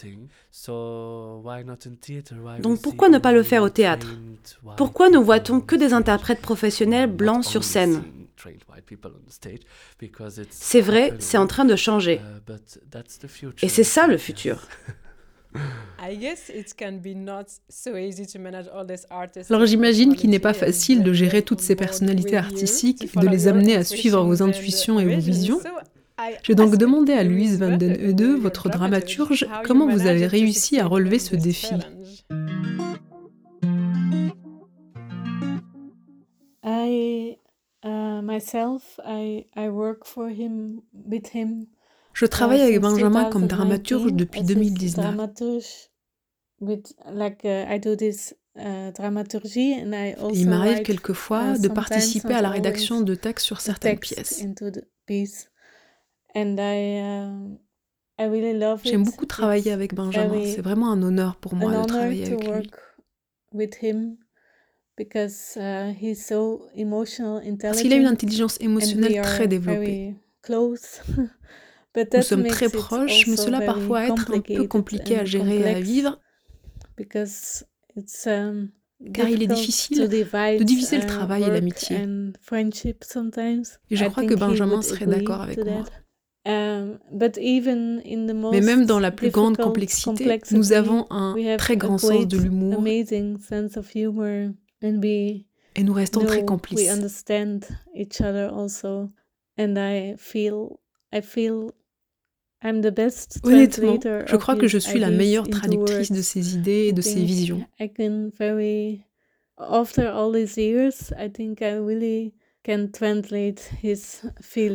Donc 2.60 2.82
pourquoi 2.82 3.10
ne 3.10 3.18
pas 3.18 3.32
le 3.32 3.44
faire 3.44 3.64
au 3.64 3.70
théâtre? 3.70 4.08
Pourquoi 4.78 5.10
ne 5.10 5.18
voit-on 5.18 5.62
que 5.62 5.76
des 5.76 5.94
interprètes 5.94 6.42
professionnels 6.42 7.12
blancs 7.12 7.46
sur 7.46 7.64
scène? 7.64 8.04
C'est 10.50 10.82
vrai, 10.82 11.14
c'est 11.20 11.38
en 11.38 11.48
train 11.48 11.66
de 11.66 11.76
changer. 11.76 12.22
Et 13.62 13.70
c'est 13.70 13.84
ça 13.84 14.08
le 14.08 14.18
futur. 14.18 14.68
Alors 19.50 19.66
j'imagine 19.66 20.16
qu'il 20.16 20.30
n'est 20.30 20.40
pas 20.40 20.54
facile 20.54 21.04
de 21.04 21.14
gérer 21.14 21.42
toutes 21.42 21.62
ces 21.62 21.76
personnalités 21.76 22.38
artistiques 22.38 23.04
et 23.04 23.20
de 23.20 23.28
les 23.28 23.48
amener 23.48 23.76
à 23.76 23.84
suivre 23.84 24.24
vos 24.24 24.42
intuitions 24.42 25.00
et 25.00 25.06
vos 25.06 25.22
visions. 25.22 25.60
J'ai 26.44 26.56
donc 26.56 26.78
demandé 26.78 27.14
à 27.14 27.24
Louise 27.24 27.60
Van 27.60 27.78
den 27.78 27.98
Eude, 28.00 28.40
votre 28.40 28.70
dramaturge, 28.70 29.48
comment 29.66 29.88
vous 29.88 30.08
avez 30.08 30.28
réussi 30.28 30.80
à 30.80 30.86
relever 30.86 31.20
ce 31.20 31.36
défi. 31.36 31.74
I, 36.64 37.38
uh, 37.84 38.22
myself, 38.22 39.00
I, 39.04 39.48
I 39.56 39.70
work 39.70 40.06
for 40.06 40.30
him, 40.30 40.82
with 40.94 41.34
him 41.34 41.68
je 42.14 42.26
travaille 42.26 42.62
avec 42.62 42.80
Benjamin 42.80 43.26
comme 43.30 43.48
dramaturge 43.48 44.14
depuis 44.14 44.44
2019. 44.44 45.16
Uh, 46.62 46.76
uh, 48.58 48.92
Il 50.34 50.50
m'arrive 50.50 50.82
quelquefois 50.84 51.56
uh, 51.56 51.60
de 51.60 51.68
participer 51.70 52.34
à 52.34 52.42
la 52.42 52.50
rédaction 52.50 53.02
de 53.02 53.16
textes 53.16 53.46
sur 53.46 53.62
certaines 53.62 53.98
pièces. 54.00 54.46
J'aime 58.84 59.04
beaucoup 59.04 59.26
travailler 59.26 59.72
avec 59.72 59.94
Benjamin. 59.94 60.46
C'est 60.46 60.62
vraiment 60.62 60.92
un 60.92 61.02
honneur 61.02 61.38
pour 61.38 61.56
moi 61.56 61.82
de 61.82 61.88
travailler 61.88 62.26
avec 62.28 62.48
lui. 62.48 62.70
Parce 67.62 67.82
qu'il 67.82 67.94
a 67.94 67.96
une 67.96 68.08
intelligence 68.08 68.58
émotionnelle 68.62 69.22
très 69.22 69.48
développée. 69.48 70.16
Nous 71.96 72.22
sommes 72.22 72.48
très 72.48 72.70
proches, 72.70 73.28
mais 73.28 73.36
cela 73.38 73.62
parfois 73.62 74.06
être 74.08 74.32
un 74.32 74.42
peu 74.42 74.68
compliqué 74.68 75.18
à 75.18 75.26
gérer 75.26 75.60
et 75.60 75.66
à 75.66 75.80
vivre, 75.80 76.20
um, 78.26 78.70
car 79.14 79.28
il 79.30 79.44
est 79.44 79.48
difficile 79.48 80.08
de 80.08 80.64
diviser 80.64 80.98
le 81.00 81.06
travail 81.06 81.44
et 81.44 81.50
l'amitié. 81.50 81.98
Et 83.90 83.96
je 83.96 84.06
crois 84.06 84.24
que 84.26 84.36
Benjamin 84.36 84.82
serait 84.82 85.06
d'accord 85.06 85.42
avec 85.42 85.58
moi. 85.66 85.84
Um, 86.44 86.98
mais 88.52 88.62
même 88.62 88.86
dans 88.86 89.00
la 89.00 89.12
plus 89.12 89.30
grande 89.30 89.58
complexité, 89.58 90.40
nous 90.52 90.74
avons 90.74 91.06
un 91.12 91.36
très 91.58 91.78
grand 91.78 91.98
sens 91.98 92.28
de 92.28 92.38
l'humour 92.38 92.84
et 95.76 95.84
nous 95.84 95.94
restons 95.94 96.26
très 96.26 96.44
complices. 96.46 96.90
Honnêtement, 103.44 104.00
je 104.28 104.36
crois 104.36 104.56
que 104.56 104.68
je 104.68 104.78
suis 104.78 105.00
la 105.00 105.10
meilleure 105.10 105.50
traductrice 105.50 106.12
de 106.12 106.22
ses 106.22 106.56
idées 106.56 106.88
et 106.88 106.94
de 106.94 107.02
ses 107.02 107.24
visions. 107.24 107.66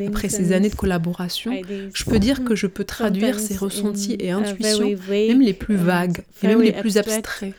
Après 0.09 0.29
ces 0.29 0.53
années 0.53 0.69
de 0.69 0.75
collaboration, 0.75 1.53
je 1.95 2.05
peux 2.05 2.19
dire 2.19 2.45
que 2.45 2.57
je 2.57 2.67
peux 2.67 2.85
traduire 2.85 3.39
ses 3.39 3.57
ressentis 3.57 4.17
et 4.19 4.31
intuitions, 4.33 4.89
même 5.09 5.41
les 5.41 5.55
plus 5.55 5.77
vagues 5.77 6.25
et 6.43 6.49
même 6.49 6.63
les 6.63 6.73
plus 6.73 6.99
abstraits. 6.99 7.55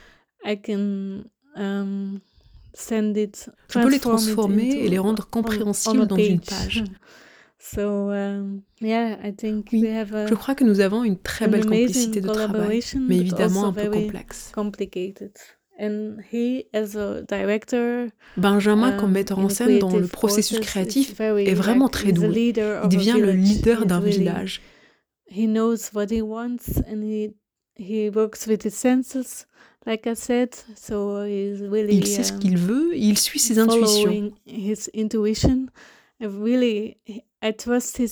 Um, 1.60 2.20
je 2.80 3.80
peux 3.80 3.90
les 3.90 4.00
transformer 4.00 4.70
et 4.70 4.90
les 4.90 5.00
rendre 5.00 5.26
compréhensibles 5.28 6.06
dans 6.06 6.18
une 6.18 6.40
page. 6.42 6.84
Um, 8.20 8.62
je 10.28 10.34
crois 10.36 10.56
que 10.56 10.64
nous 10.64 10.80
avons 10.80 11.04
une 11.04 11.18
très 11.18 11.48
belle 11.48 11.62
complicité 11.66 12.22
de 12.22 12.28
travail, 12.34 12.80
mais 13.08 13.18
évidemment 13.18 13.66
un 13.66 13.74
peu 13.74 13.82
complexe. 14.06 14.52
Benjamin, 18.38 18.92
comme 18.98 19.12
metteur 19.12 19.40
en 19.40 19.50
scène 19.50 19.80
dans 19.80 19.90
le 19.96 20.08
processus 20.08 20.60
créatif, 20.60 21.20
est 21.20 21.54
vraiment 21.54 21.90
très 21.90 22.12
doué. 22.12 22.28
Il 22.84 22.90
devient 22.90 23.18
le 23.20 23.32
leader 23.32 23.86
d'un 23.86 24.00
village. 24.00 24.62
Il 31.94 32.06
sait 32.08 32.24
ce 32.24 32.34
qu'il 32.34 32.58
veut, 32.58 32.96
il 32.96 33.18
suit 33.18 33.40
ses 33.40 33.56
intuitions. 33.60 34.12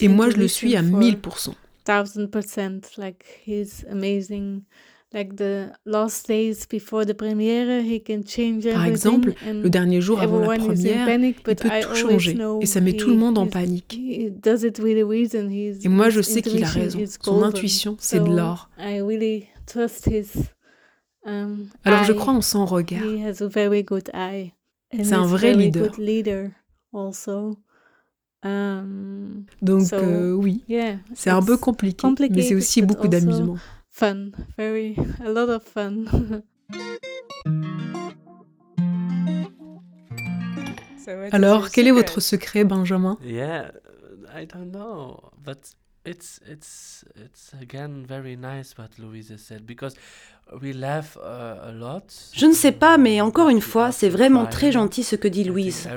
Et 0.01 0.07
moi, 0.07 0.29
je 0.29 0.37
le 0.37 0.47
suis 0.47 0.75
à 0.75 0.81
1000%. 0.81 1.53
Par 8.73 8.85
exemple, 8.85 9.33
le 9.45 9.69
dernier 9.69 10.01
jour 10.01 10.19
avant 10.19 10.39
la 10.39 10.57
première, 10.57 11.07
il 11.19 11.33
peut 11.35 11.55
tout 11.55 11.69
changer 11.95 12.37
et 12.61 12.65
ça 12.65 12.81
met 12.81 12.93
tout 12.93 13.09
le 13.09 13.15
monde 13.15 13.37
en 13.37 13.47
panique. 13.47 13.97
Et 13.97 15.89
moi, 15.89 16.09
je 16.09 16.21
sais 16.21 16.41
qu'il 16.41 16.63
a 16.63 16.67
raison. 16.67 16.99
Son 17.21 17.43
intuition, 17.43 17.95
c'est 17.99 18.19
de 18.23 18.29
l'or. 18.35 18.69
Um, 21.27 21.69
Alors 21.83 22.03
je 22.03 22.13
crois 22.13 22.33
en 22.33 22.41
son 22.41 22.65
regard. 22.67 23.01
C'est 24.93 25.13
un 25.13 25.25
vrai 25.25 25.53
leader. 25.55 25.91
Um, 28.45 29.45
Donc 29.63 29.91
euh, 29.91 30.33
oui, 30.33 30.63
c'est 31.15 31.31
un 31.31 31.41
peu 31.41 31.57
compliqué, 31.57 32.07
mais 32.29 32.43
c'est 32.43 32.53
aussi 32.53 32.83
beaucoup 32.83 33.07
d'amusement. 33.07 33.57
fun, 33.89 34.29
very 34.57 34.95
a 35.25 35.29
lot 35.29 35.49
of 35.49 35.63
fun. 35.63 36.05
Alors, 41.31 41.69
quel 41.71 41.87
est 41.87 41.91
votre 41.91 42.19
secret, 42.19 42.63
Benjamin? 42.63 43.17
Yeah, 43.23 43.71
I 44.35 44.45
don't 44.45 44.71
know, 44.71 45.19
but 45.43 45.57
it's 46.05 46.39
it's 46.47 47.05
it's 47.15 47.51
again 47.59 48.05
very 48.07 48.37
nice 48.37 48.75
what 48.77 48.89
Louise 48.99 49.33
said 49.37 49.65
because 49.65 49.95
je 52.33 52.45
ne 52.45 52.53
sais 52.53 52.71
pas, 52.71 52.97
mais 52.97 53.19
encore 53.21 53.49
une 53.49 53.61
fois, 53.61 53.91
c'est 53.91 54.09
vraiment 54.09 54.45
très 54.45 54.71
gentil 54.71 55.03
ce 55.03 55.15
que 55.15 55.27
dit 55.27 55.43
Louise. 55.43 55.89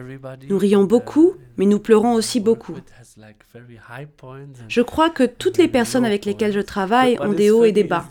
Nous 0.49 0.59
rions 0.59 0.85
beaucoup, 0.85 1.35
mais 1.59 1.67
nous 1.67 1.81
pleurons 1.81 2.15
aussi 2.15 2.41
beaucoup. 2.41 2.77
Je 4.69 4.81
crois 4.81 5.11
que 5.11 5.25
toutes 5.25 5.59
les 5.59 5.69
personnes 5.69 6.05
avec 6.05 6.25
lesquelles 6.25 6.53
je 6.53 6.61
travaille 6.61 7.19
ont 7.21 7.33
des 7.33 7.51
hauts 7.51 7.65
et 7.65 7.73
des 7.73 7.85
bas. 7.85 8.07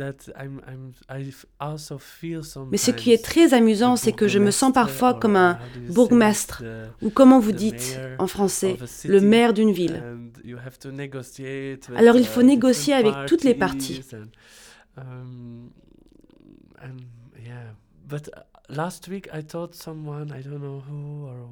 Mais 2.72 2.78
ce 2.78 2.92
qui 2.92 3.14
est 3.14 3.24
très 3.24 3.54
amusant, 3.54 3.96
c'est 3.96 4.12
que 4.12 4.28
je 4.28 4.40
me 4.40 4.52
sens 4.52 4.74
parfois 4.74 5.14
comme 5.14 5.38
un 5.38 5.58
bourgmestre, 5.90 6.64
ou 7.02 7.10
comment 7.10 7.40
vous 7.40 7.54
dites 7.54 8.00
en 8.20 8.28
français, 8.28 8.78
le 9.06 9.22
maire 9.22 9.54
d'une 9.54 9.72
ville. 9.72 10.04
Alors 11.96 12.18
il 12.18 12.28
faut 12.28 12.44
négocier 12.44 12.94
avec 12.94 13.14
toutes 13.28 13.44
les 13.44 13.56
parties. 13.56 14.02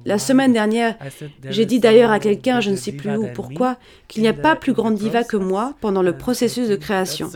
La 0.04 0.18
semaine 0.18 0.52
dernière, 0.52 0.96
j'ai 1.48 1.64
dit 1.64 1.80
d'ailleurs 1.80 2.10
à 2.10 2.20
quelqu'un, 2.20 2.60
je 2.60 2.70
ne 2.70 2.76
sais 2.76 2.92
plus 2.92 3.16
où, 3.16 3.26
pourquoi, 3.32 3.78
qu'il 4.08 4.22
n'y 4.22 4.28
a 4.28 4.34
pas 4.34 4.56
plus 4.56 4.72
grande 4.72 4.96
diva 4.96 5.24
que 5.24 5.36
moi 5.36 5.74
pendant 5.80 6.02
le 6.02 6.16
processus 6.16 6.68
de 6.68 6.76
création. 6.86 7.30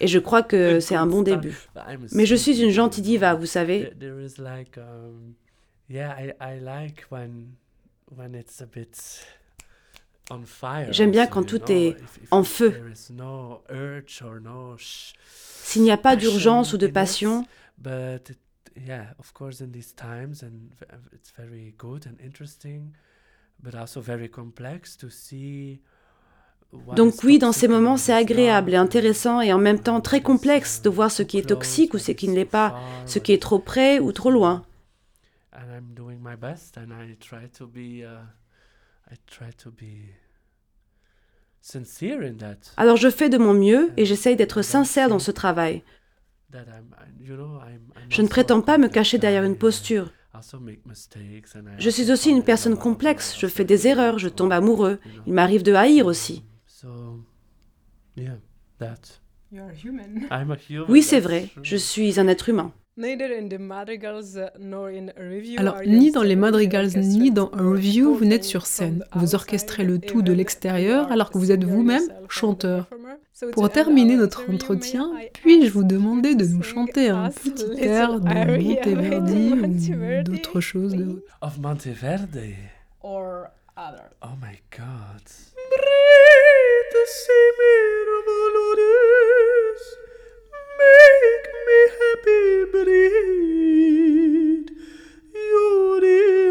Et 0.00 0.08
je 0.08 0.18
crois 0.18 0.42
que 0.42 0.80
c'est 0.80 0.96
un 0.96 1.06
bon 1.06 1.22
début. 1.22 1.56
Mais 2.12 2.26
je 2.26 2.34
suis 2.34 2.60
une 2.60 2.70
gentille 2.70 3.02
diva, 3.02 3.34
vous 3.34 3.46
savez. 3.46 3.92
J'aime 10.90 11.10
bien 11.10 11.26
quand 11.26 11.44
tout 11.44 11.72
est 11.72 11.96
en 12.30 12.44
feu. 12.44 12.74
S'il 14.78 15.82
n'y 15.82 15.90
a 15.90 15.96
pas 15.96 16.16
d'urgence 16.16 16.72
ou 16.72 16.78
de 16.78 16.86
passion, 16.86 17.46
donc 26.96 27.22
oui, 27.22 27.38
dans 27.38 27.52
ces 27.52 27.68
moments, 27.68 27.98
c'est 27.98 28.14
agréable 28.14 28.72
et 28.72 28.76
intéressant 28.76 29.40
et 29.40 29.52
en 29.52 29.58
même 29.58 29.80
temps 29.80 30.00
très 30.00 30.22
complexe 30.22 30.80
de 30.80 30.88
voir 30.88 31.10
ce 31.10 31.22
qui 31.22 31.38
est 31.38 31.48
toxique 31.48 31.92
ou 31.92 31.98
ce 31.98 32.12
qui 32.12 32.28
ne 32.28 32.34
l'est 32.34 32.44
pas, 32.46 32.80
ce 33.04 33.18
qui 33.18 33.32
est 33.32 33.42
trop 33.42 33.58
près 33.58 33.98
ou 33.98 34.10
trop 34.12 34.30
loin. 34.30 34.64
Alors 42.78 42.96
je 42.96 43.10
fais 43.10 43.28
de 43.28 43.38
mon 43.38 43.52
mieux 43.54 43.92
et 43.96 44.06
j'essaye 44.06 44.36
d'être 44.36 44.62
sincère 44.62 45.08
dans 45.08 45.18
ce 45.18 45.30
travail. 45.30 45.82
Je 48.08 48.22
ne 48.22 48.28
prétends 48.28 48.60
pas 48.60 48.78
me 48.78 48.88
cacher 48.88 49.18
derrière 49.18 49.44
une 49.44 49.56
posture. 49.56 50.10
Je 51.78 51.90
suis 51.90 52.10
aussi 52.10 52.30
une 52.30 52.42
personne 52.42 52.76
complexe, 52.76 53.36
je 53.38 53.46
fais 53.46 53.64
des 53.64 53.86
erreurs, 53.86 54.18
je 54.18 54.28
tombe 54.28 54.52
amoureux, 54.52 54.98
il 55.26 55.34
m'arrive 55.34 55.62
de 55.62 55.74
haïr 55.74 56.06
aussi. 56.06 56.44
Oui, 60.88 61.02
c'est 61.02 61.20
vrai, 61.20 61.50
je 61.62 61.76
suis 61.76 62.18
un 62.18 62.28
être 62.28 62.48
humain. 62.48 62.72
Alors, 65.56 65.80
ni 65.86 66.10
dans 66.10 66.22
les 66.22 66.36
madrigals 66.36 66.90
ni 66.96 67.30
dans 67.30 67.50
un 67.54 67.70
review, 67.70 68.14
vous 68.14 68.26
n'êtes 68.26 68.44
sur 68.44 68.66
scène. 68.66 69.04
Vous 69.14 69.34
orchestrez 69.34 69.84
le 69.84 69.98
tout 69.98 70.20
de 70.20 70.32
l'extérieur 70.32 71.10
alors 71.10 71.30
que 71.30 71.38
vous 71.38 71.50
êtes 71.52 71.64
vous-même 71.64 72.02
chanteur. 72.28 72.90
Pour 73.52 73.70
terminer 73.70 74.16
notre 74.16 74.48
entretien, 74.50 75.10
puis-je 75.32 75.70
vous 75.70 75.84
demander 75.84 76.34
de 76.34 76.44
nous 76.44 76.62
chanter 76.62 77.08
un 77.08 77.30
petit 77.30 77.82
air 77.82 78.20
de 78.20 78.28
Monteverdi 78.28 79.52
ou 79.54 80.22
d'autres 80.22 80.60
choses 80.60 80.94
de... 80.94 81.24
Of 81.40 81.58
Monteverdi. 81.58 82.54
Or 83.02 83.46
other. 83.76 84.10
Oh 84.22 84.36
my 84.40 84.60
god. 84.70 85.22
Happy 91.98 92.64
breathe. 92.72 94.68
You're 95.34 96.41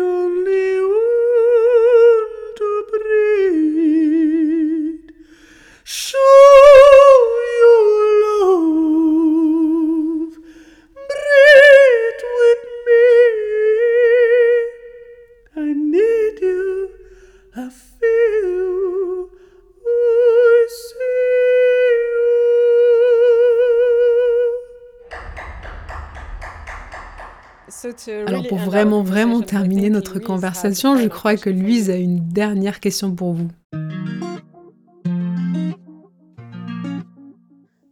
Alors 28.27 28.47
pour 28.47 28.57
vraiment, 28.59 29.01
vraiment 29.01 29.41
terminer 29.41 29.89
notre 29.89 30.19
conversation, 30.19 30.97
je 30.97 31.07
crois 31.07 31.35
que 31.35 31.49
Louise 31.49 31.89
a 31.89 31.95
une 31.95 32.27
dernière 32.29 32.79
question 32.79 33.15
pour 33.15 33.33
vous. 33.33 33.49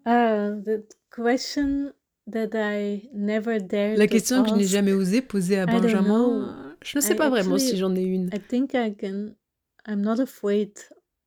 Uh, 0.05 0.61
La 3.97 4.07
question 4.07 4.43
que 4.43 4.49
je 4.49 4.55
n'ai 4.55 4.63
jamais 4.63 4.93
osé 4.93 5.21
poser 5.21 5.59
à 5.59 5.65
Benjamin, 5.65 6.75
je 6.83 6.97
ne 6.97 7.01
sais 7.01 7.15
pas 7.15 7.29
vraiment 7.29 7.57
si 7.57 7.77
j'en 7.77 7.95
ai 7.95 8.03
une. 8.03 8.29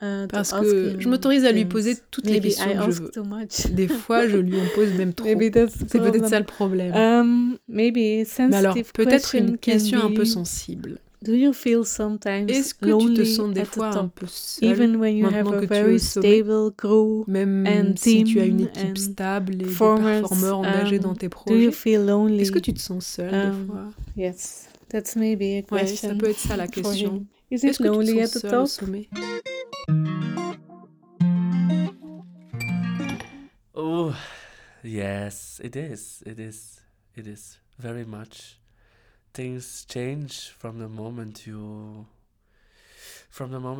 Euh, 0.02 0.26
Parce 0.26 0.52
que 0.52 0.96
je 0.98 1.08
m'autorise 1.08 1.44
à 1.44 1.52
lui 1.52 1.64
poser 1.64 1.96
toutes 2.10 2.26
les 2.26 2.40
questions 2.40 2.66
que 2.86 2.90
je 2.90 3.02
veux. 3.02 3.10
Des 3.74 3.88
fois, 3.88 4.26
je 4.26 4.36
lui 4.36 4.56
en 4.60 4.66
pose 4.74 4.92
même 4.94 5.14
trop. 5.14 5.28
C'est 5.28 5.36
peut-être 5.36 6.28
ça 6.28 6.40
le 6.40 6.46
problème. 6.46 6.92
Um, 6.94 7.56
mais 7.68 7.92
alors, 8.52 8.76
peut-être 8.94 9.34
une 9.34 9.58
question 9.58 10.04
un 10.04 10.12
peu 10.12 10.24
sensible. 10.24 10.98
Est-ce 11.24 12.74
que 12.74 13.06
tu 13.06 13.14
te 13.14 13.24
sens 13.24 13.52
des 13.52 13.64
fois 13.64 13.96
un 13.96 14.08
peu 14.08 14.26
seul 14.26 14.98
maintenant 14.98 15.52
que 15.52 15.66
tu 15.66 16.26
es 16.26 16.42
au 16.42 17.24
même 17.28 17.96
si 17.96 18.24
tu 18.24 18.40
as 18.40 18.44
une 18.44 18.62
équipe 18.62 18.98
stable 18.98 19.54
et 19.54 19.56
des 19.58 19.64
performeurs 19.66 20.58
engagés 20.58 20.98
dans 20.98 21.14
tes 21.14 21.28
projets 21.28 21.66
Est-ce 21.66 22.50
que 22.52 22.58
tu 22.58 22.74
te 22.74 22.80
sens 22.80 23.06
seul 23.06 23.30
des 23.30 23.36
um, 23.36 23.66
fois? 23.66 23.84
Yes, 24.16 24.68
that's 24.88 25.14
maybe 25.14 25.42
a 25.42 25.62
question. 25.62 25.76
Ouais, 25.76 25.86
ça 25.86 26.14
peut 26.16 26.30
être 26.30 26.38
ça 26.38 26.56
la 26.56 26.66
question. 26.66 27.24
Est-ce 27.52 27.78
que 27.78 28.04
tu 28.04 28.14
te 28.14 28.26
sens 28.26 28.40
seul 28.40 28.60
au 28.60 28.66
sommet? 28.66 29.08
Oh, 33.74 34.14
yes, 34.82 35.60
it 35.64 35.76
is. 35.76 36.22
It 36.26 36.38
is. 36.38 36.80
It 37.16 37.26
is 37.26 37.58
very 37.78 38.04
much. 38.04 38.58
Things 39.34 39.86
change 39.88 40.54
from 40.58 40.78
the 40.78 40.88
moment 40.88 41.46
you 41.46 42.06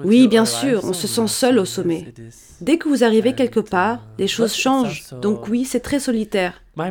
oui, 0.05 0.29
bien 0.29 0.45
sûr, 0.45 0.85
on 0.85 0.93
se 0.93 1.07
sent 1.07 1.29
seul 1.29 1.59
au 1.59 1.65
sommet. 1.65 2.07
Dès 2.61 2.79
que 2.79 2.89
vous 2.89 3.05
arrivez 3.05 3.35
quelque 3.35 3.61
part, 3.61 3.97
uh, 3.97 4.21
les 4.21 4.29
choses 4.29 4.55
changent. 4.55 5.05
Donc 5.21 5.49
oui, 5.49 5.65
c'est 5.65 5.81
très 5.81 6.01
solitaire. 6.01 6.63
Ma 6.77 6.91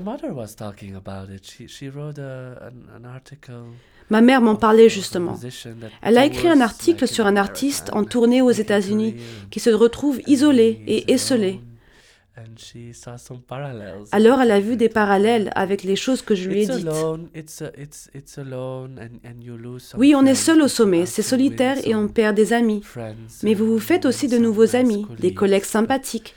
mère 4.22 4.42
m'en 4.42 4.56
parlait 4.56 4.90
justement. 4.90 5.40
Elle 6.02 6.18
a 6.18 6.26
écrit 6.26 6.50
un 6.50 6.62
article 6.62 7.08
sur 7.08 7.26
un 7.26 7.36
artiste 7.36 7.90
en 7.94 8.04
tournée 8.04 8.42
aux 8.44 8.52
États-Unis 8.52 9.16
qui 9.50 9.60
se 9.60 9.72
retrouve 9.72 10.22
isolé 10.28 10.84
et 10.86 11.12
esselé. 11.12 11.62
Alors 14.12 14.42
elle 14.42 14.52
a 14.52 14.60
vu 14.60 14.78
des 14.78 14.90
parallèles 14.90 15.52
avec 15.56 15.84
les 15.84 15.96
choses 15.96 16.22
que 16.22 16.34
je 16.34 16.50
lui 16.50 16.64
ai 16.64 16.66
dites. 16.66 16.88
Oui, 19.98 20.14
on 20.16 20.26
est 20.26 20.36
seul 20.36 20.62
au 20.62 20.68
sommet, 20.68 21.06
c'est 21.06 21.22
solitaire 21.22 21.78
et 21.86 21.94
on 21.94 22.08
perd 22.08 22.36
des 22.36 22.54
amis. 22.54 22.84
Mais 23.44 23.54
vous 23.54 23.66
vous 23.66 23.80
faites 23.80 24.06
aussi 24.06 24.28
de 24.28 24.38
nouveaux 24.38 24.76
amis, 24.76 25.06
des 25.20 25.34
collègues 25.34 25.66
sympathiques, 25.66 26.36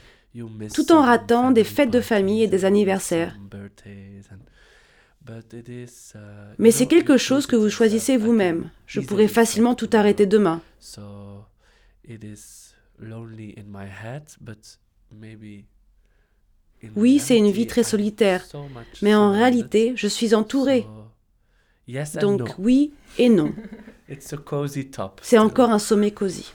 tout 0.73 0.91
en 0.91 1.01
ratant 1.01 1.51
des 1.51 1.63
fêtes 1.63 1.91
de 1.91 2.01
famille 2.01 2.43
et 2.43 2.47
des 2.47 2.65
anniversaires. 2.65 3.37
Uh, 5.27 5.41
Mais 6.59 6.71
c'est 6.71 6.85
quelque 6.85 7.17
chose 7.17 7.47
que 7.47 7.55
vous 7.55 7.69
choisissez 7.69 8.15
vous-même. 8.15 8.69
Je 8.85 9.01
pourrais 9.01 9.27
facilement 9.27 9.73
tout 9.73 9.89
arrêter 9.93 10.27
demain. 10.27 10.61
Oui, 16.95 17.19
c'est 17.19 17.37
une 17.37 17.51
vie 17.51 17.67
très 17.67 17.83
solitaire, 17.83 18.45
mais 19.01 19.15
en 19.15 19.31
réalité, 19.31 19.93
je 19.95 20.07
suis 20.07 20.33
entourée. 20.33 20.85
Donc 22.19 22.55
oui 22.57 22.91
et 23.17 23.29
non. 23.29 23.53
C'est 25.21 25.37
encore 25.37 25.71
un 25.71 25.79
sommet 25.79 26.11
cosy. 26.11 26.53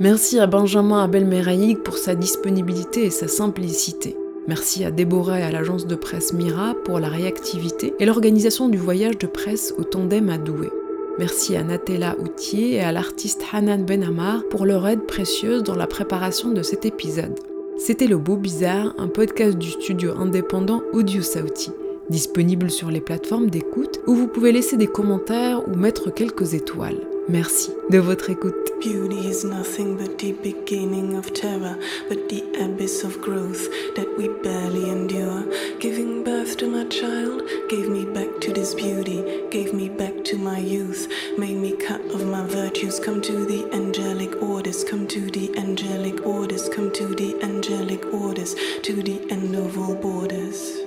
Merci 0.00 0.40
à 0.40 0.46
Benjamin 0.46 1.04
Abel 1.04 1.26
Meraïg 1.26 1.78
pour 1.78 1.96
sa 1.96 2.14
disponibilité 2.14 3.04
et 3.04 3.10
sa 3.10 3.28
simplicité. 3.28 4.16
Merci 4.48 4.84
à 4.84 4.90
Déborah 4.90 5.38
et 5.38 5.42
à 5.44 5.52
l'agence 5.52 5.86
de 5.86 5.94
presse 5.94 6.32
Mira 6.32 6.74
pour 6.84 6.98
la 6.98 7.08
réactivité 7.08 7.94
et 8.00 8.06
l'organisation 8.06 8.68
du 8.68 8.78
voyage 8.78 9.18
de 9.18 9.28
presse 9.28 9.72
au 9.78 9.84
tandem 9.84 10.28
à 10.30 10.38
Douai. 10.38 10.70
Merci 11.18 11.54
à 11.54 11.62
Natella 11.62 12.16
Outier 12.18 12.72
et 12.72 12.80
à 12.80 12.90
l'artiste 12.90 13.42
Hanan 13.52 13.84
Benamar 13.84 14.42
pour 14.48 14.66
leur 14.66 14.88
aide 14.88 15.06
précieuse 15.06 15.62
dans 15.62 15.76
la 15.76 15.86
préparation 15.86 16.50
de 16.50 16.62
cet 16.62 16.84
épisode. 16.86 17.38
C'était 17.84 18.06
Le 18.06 18.16
Beau 18.16 18.36
Bizarre, 18.36 18.94
un 18.96 19.08
podcast 19.08 19.58
du 19.58 19.68
studio 19.68 20.12
indépendant 20.16 20.82
Audio 20.92 21.20
Sauti, 21.20 21.72
disponible 22.10 22.70
sur 22.70 22.90
les 22.90 23.00
plateformes 23.00 23.50
d'écoute 23.50 24.00
où 24.06 24.14
vous 24.14 24.28
pouvez 24.28 24.52
laisser 24.52 24.76
des 24.76 24.86
commentaires 24.86 25.66
ou 25.68 25.76
mettre 25.76 26.12
quelques 26.12 26.54
étoiles. 26.54 27.00
Merci 27.28 27.70
de 27.88 27.98
votre 27.98 28.30
écoute. 28.30 28.56
Beauty 28.80 29.28
is 29.28 29.44
nothing 29.44 29.96
but 29.96 30.18
the 30.18 30.32
beginning 30.42 31.16
of 31.16 31.32
terror, 31.32 31.78
but 32.08 32.28
the 32.28 32.42
abyss 32.60 33.04
of 33.04 33.20
growth 33.20 33.68
that 33.94 34.08
we 34.18 34.28
barely 34.42 34.90
endure. 34.90 35.44
Giving 35.78 36.24
birth 36.24 36.56
to 36.56 36.66
my 36.66 36.84
child 36.88 37.42
gave 37.68 37.88
me 37.88 38.04
back 38.04 38.40
to 38.40 38.52
this 38.52 38.74
beauty, 38.74 39.22
gave 39.50 39.72
me 39.72 39.88
back 39.88 40.24
to 40.24 40.36
my 40.36 40.58
youth, 40.58 41.06
made 41.38 41.58
me 41.58 41.76
cut 41.76 42.00
of 42.12 42.26
my 42.26 42.44
virtues. 42.44 42.98
Come 42.98 43.22
to 43.22 43.46
the 43.46 43.70
angelic 43.72 44.42
orders, 44.42 44.82
come 44.82 45.06
to 45.06 45.30
the 45.30 45.56
angelic 45.56 46.26
orders, 46.26 46.68
come 46.68 46.90
to 46.90 47.14
the 47.14 47.40
angelic 47.44 48.04
orders, 48.12 48.56
to 48.82 49.00
the 49.00 49.20
end 49.30 49.54
of 49.54 49.78
all 49.78 49.94
borders. 49.94 50.81